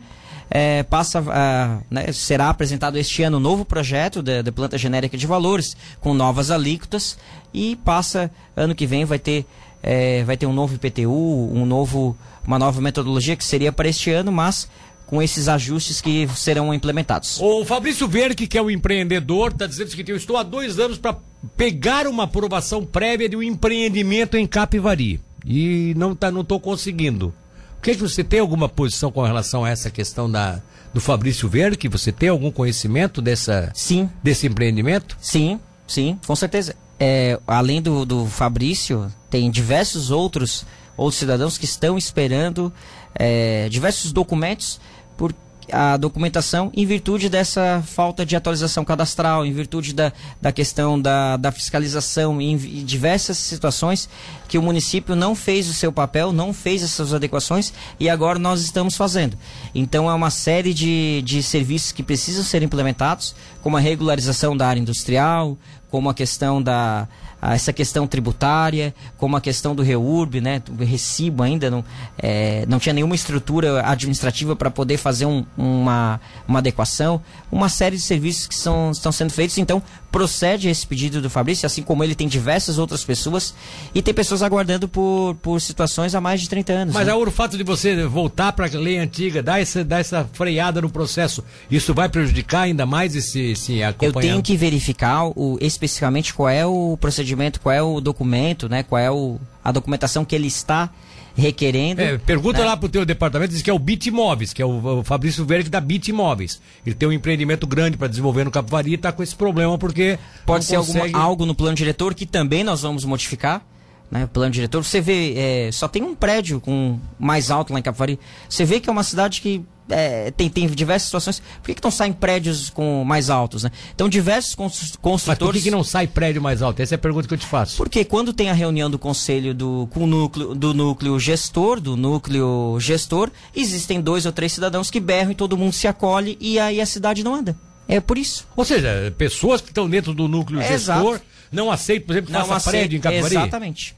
[0.51, 5.27] é, passa, uh, né, será apresentado este ano um novo projeto da planta genérica de
[5.27, 7.19] valores com novas alíquotas
[7.53, 9.45] e passa ano que vem vai ter
[9.83, 12.17] é, vai ter um novo IPTU, um novo
[12.47, 14.69] uma nova metodologia que seria para este ano, mas
[15.09, 17.41] com esses ajustes que serão implementados.
[17.41, 20.99] O Fabrício Verque, que é o empreendedor, está dizendo que eu estou há dois anos
[20.99, 21.17] para
[21.57, 27.33] pegar uma aprovação prévia de um empreendimento em Capivari e não tá, não estou conseguindo.
[27.79, 30.61] O que, que você tem alguma posição com relação a essa questão da,
[30.93, 31.89] do Fabrício Verque?
[31.89, 34.11] Você tem algum conhecimento dessa, Sim.
[34.23, 35.17] desse empreendimento?
[35.23, 36.77] Sim, sim, com certeza.
[37.01, 40.67] É, além do, do Fabrício, tem diversos outros,
[40.99, 42.71] outros cidadãos que estão esperando
[43.15, 44.81] é, diversos documentos
[45.19, 45.35] por
[45.71, 51.37] a documentação em virtude dessa falta de atualização cadastral, em virtude da, da questão da,
[51.37, 54.09] da fiscalização, em, diversas situações
[54.49, 58.63] que o município não fez o seu papel, não fez essas adequações e agora nós
[58.63, 59.37] estamos fazendo.
[59.75, 64.67] Então é uma série de, de serviços que precisam ser implementados, como a regularização da
[64.67, 65.59] área industrial,
[65.91, 67.09] como a questão da
[67.41, 71.85] a essa questão tributária, como a questão do REURB, né, do recibo ainda não,
[72.19, 77.97] é, não tinha nenhuma estrutura administrativa para poder fazer um, uma, uma adequação, uma série
[77.97, 79.81] de serviços que são, estão sendo feitos, então
[80.11, 83.55] procede esse pedido do Fabrício, assim como ele tem diversas outras pessoas
[83.95, 86.95] e tem pessoas aguardando por, por situações há mais de 30 anos.
[86.95, 87.15] Mas né?
[87.15, 90.89] o fato de você voltar para a lei antiga, dar essa, dar essa freada no
[90.89, 96.49] processo, isso vai prejudicar ainda mais esse, esse Eu tenho que verificar o, especificamente qual
[96.49, 100.49] é o procedimento, qual é o documento, né, qual é o, a documentação que ele
[100.49, 100.91] está
[101.37, 102.01] requerendo.
[102.01, 102.65] É, pergunta né?
[102.65, 105.45] lá pro teu departamento, diz que é o Bit Imóveis, que é o, o Fabrício
[105.45, 106.61] Verde da Bit Imóveis.
[106.85, 110.19] Ele tem um empreendimento grande para desenvolver no Capivari e está com esse problema porque
[110.45, 110.99] Pode ser consegue...
[110.99, 113.65] alguma, algo no plano diretor que também nós vamos modificar.
[114.11, 117.83] Né, plano diretor, você vê, é, só tem um prédio com mais alto lá em
[117.83, 118.19] Capivari.
[118.49, 121.43] Você vê que é uma cidade que é, tem, tem diversas situações.
[121.61, 123.65] Por que, que não saem prédios com mais altos?
[123.65, 123.71] Né?
[123.95, 125.27] Então, diversos cons- construtores.
[125.27, 126.81] Mas por que, que não sai prédio mais alto?
[126.81, 127.77] Essa é a pergunta que eu te faço.
[127.77, 131.95] Porque quando tem a reunião do conselho do, com o núcleo, do núcleo gestor, do
[131.95, 136.59] núcleo gestor, existem dois ou três cidadãos que berram e todo mundo se acolhe e
[136.59, 137.55] aí a cidade não anda.
[137.87, 138.47] É por isso.
[138.57, 141.23] Ou seja, pessoas que estão dentro do núcleo É, gestor exato.
[141.53, 143.35] Não aceitam, por exemplo, que faça aceita- prédio em Capivari.
[143.35, 143.97] Exatamente.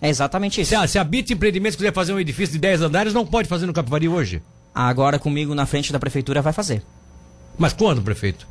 [0.00, 0.76] É exatamente isso.
[0.80, 3.66] Se se a Bit Empreendimentos quiser fazer um edifício de 10 andares, não pode fazer
[3.66, 4.42] no Capivari hoje.
[4.74, 6.82] Agora comigo na frente da prefeitura vai fazer.
[7.58, 8.46] Mas quando, prefeito?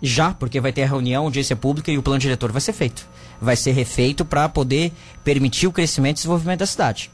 [0.00, 3.06] Já, porque vai ter a reunião, audiência pública e o plano diretor vai ser feito.
[3.40, 4.92] Vai ser refeito para poder
[5.24, 7.10] permitir o crescimento e desenvolvimento da cidade.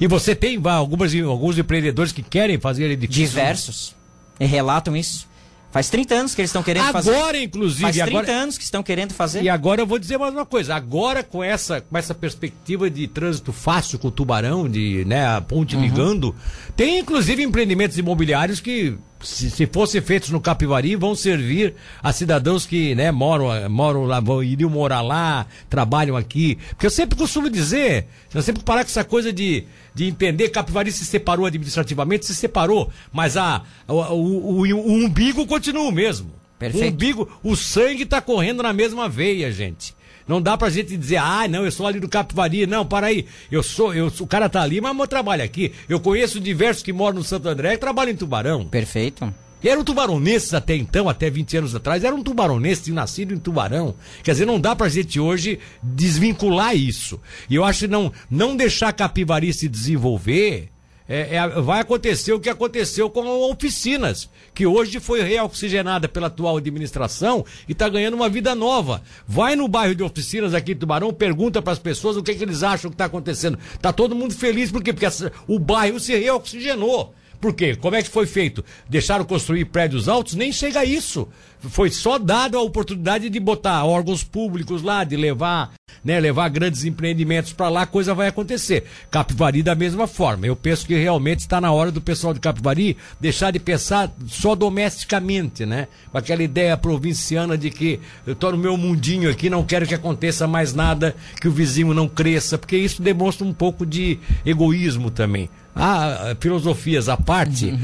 [0.00, 3.30] E você tem algumas, alguns empreendedores que querem fazer edifícios.
[3.30, 3.96] Diversos.
[4.40, 5.26] E relatam isso.
[5.74, 7.12] Faz 30 anos que eles estão querendo fazer.
[7.12, 9.42] Agora, inclusive, Faz 30 agora, anos que estão querendo fazer.
[9.42, 10.72] E agora eu vou dizer mais uma coisa.
[10.72, 15.40] Agora, com essa, com essa perspectiva de trânsito fácil com o tubarão, de né, a
[15.40, 16.32] ponte ligando,
[16.76, 22.66] tem inclusive empreendimentos imobiliários que, se, se fossem feitos no Capivari, vão servir a cidadãos
[22.66, 26.58] que né, moram, moram lá, vão, iriam morar lá, trabalham aqui.
[26.70, 29.64] Porque eu sempre costumo dizer, eu sempre parar com essa coisa de,
[29.94, 34.92] de entender que Capivari se separou administrativamente, se separou, mas a, o, o, o, o
[34.92, 36.30] umbigo continua o mesmo.
[36.58, 36.84] Perfeito.
[36.84, 39.94] O umbigo, o sangue tá correndo na mesma veia, gente.
[40.26, 42.66] Não dá pra gente dizer, ah, não, eu sou ali do Capivari.
[42.66, 43.26] Não, para aí.
[43.50, 45.72] Eu sou, eu, o cara tá ali, mas eu trabalho aqui.
[45.88, 48.66] Eu conheço diversos que moram no Santo André e trabalham em Tubarão.
[48.66, 49.32] Perfeito.
[49.64, 53.94] E eram tubaronenses até então, até 20 anos atrás, eram tubaronenses, nascido em Tubarão.
[54.22, 57.18] Quer dizer, não dá pra gente hoje desvincular isso.
[57.48, 60.68] E eu acho que não, não deixar Capivari se desenvolver.
[61.08, 66.56] É- é- vai acontecer o que aconteceu com oficinas, que hoje foi reoxigenada pela atual
[66.56, 69.02] administração e está ganhando uma vida nova.
[69.26, 72.42] Vai no bairro de oficinas aqui em Tubarão, pergunta para as pessoas o que, que
[72.42, 73.58] eles acham que está acontecendo.
[73.80, 74.92] Tá todo mundo feliz, por quê?
[74.92, 75.06] Porque
[75.46, 77.14] o bairro se reoxigenou.
[77.40, 77.76] Por quê?
[77.76, 78.64] Como é que foi feito?
[78.88, 80.34] Deixaram construir prédios altos?
[80.34, 81.28] Nem chega a isso.
[81.68, 85.72] Foi só dado a oportunidade de botar órgãos públicos lá, de levar,
[86.04, 88.84] né, levar grandes empreendimentos para lá, coisa vai acontecer.
[89.10, 90.46] Capivari da mesma forma.
[90.46, 94.54] Eu penso que realmente está na hora do pessoal de Capivari deixar de pensar só
[94.54, 95.88] domesticamente, né?
[96.12, 99.94] Com aquela ideia provinciana de que eu tô no meu mundinho aqui, não quero que
[99.94, 105.10] aconteça mais nada, que o vizinho não cresça, porque isso demonstra um pouco de egoísmo
[105.10, 105.48] também.
[105.74, 107.78] Ah, filosofias à parte.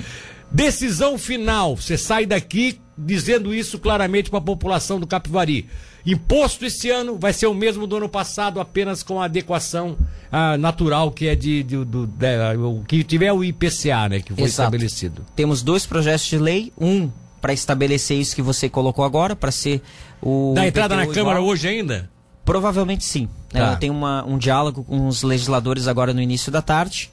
[0.51, 1.77] Decisão final.
[1.77, 5.69] Você sai daqui dizendo isso claramente para a população do Capivari.
[6.05, 9.97] Imposto esse ano vai ser o mesmo do ano passado, apenas com a adequação
[10.33, 14.33] ah, natural que é de, de- do, de- o que tiver o IPCA, né, que
[14.35, 14.63] foi Exato.
[14.75, 15.25] estabelecido.
[15.37, 17.11] Temos dois projetos de lei, um
[17.41, 19.83] para estabelecer isso que você colocou agora, para ser
[20.23, 21.53] o Dá entrada na Câmara igual.
[21.53, 22.11] hoje ainda?
[22.45, 23.29] Provavelmente sim.
[23.51, 23.73] Tá.
[23.73, 27.11] Eu tenho uma- um diálogo com os legisladores agora no início da tarde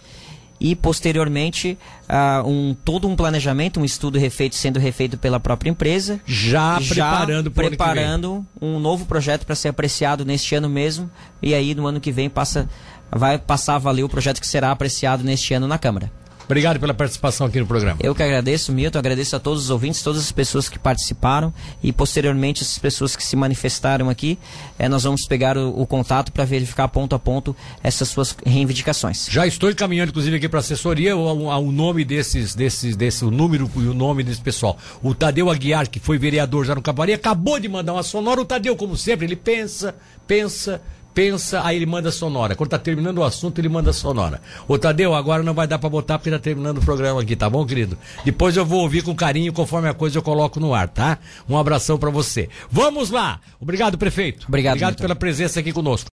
[0.59, 1.77] e posteriormente
[2.07, 6.19] ah, um todo um planejamento, um estudo refeito sendo refeito pela própria empresa.
[6.25, 11.09] Já, já preparando preparando um novo projeto para ser apreciado neste ano mesmo
[11.41, 12.69] e aí no ano que vem passa
[13.09, 16.11] vai passar a valer o projeto que será apreciado neste ano na Câmara.
[16.47, 17.99] Obrigado pela participação aqui no programa.
[18.01, 21.91] Eu que agradeço, Milton, agradeço a todos os ouvintes, todas as pessoas que participaram e
[21.91, 24.39] posteriormente as pessoas que se manifestaram aqui.
[24.79, 29.27] Eh, nós vamos pegar o, o contato para verificar ponto a ponto essas suas reivindicações.
[29.29, 33.29] Já estou encaminhando, inclusive, aqui para a assessoria o, o, nome desses, desses, desse, o
[33.29, 34.77] número e o nome desse pessoal.
[35.03, 38.39] O Tadeu Aguiar, que foi vereador já no Cavari, acabou de mandar uma sonora.
[38.39, 39.93] O Tadeu, como sempre, ele pensa,
[40.25, 40.81] pensa
[41.17, 42.55] pensa, aí ele manda sonora.
[42.55, 44.39] Quando tá terminando o assunto, ele manda sonora.
[44.67, 47.49] Ô Tadeu, agora não vai dar para botar porque tá terminando o programa aqui, tá
[47.49, 47.97] bom, querido?
[48.23, 51.17] Depois eu vou ouvir com carinho, conforme a coisa eu coloco no ar, tá?
[51.49, 52.49] Um abração para você.
[52.69, 53.39] Vamos lá!
[53.59, 54.45] Obrigado, prefeito.
[54.47, 56.05] Obrigado, Obrigado pela presença aqui conosco.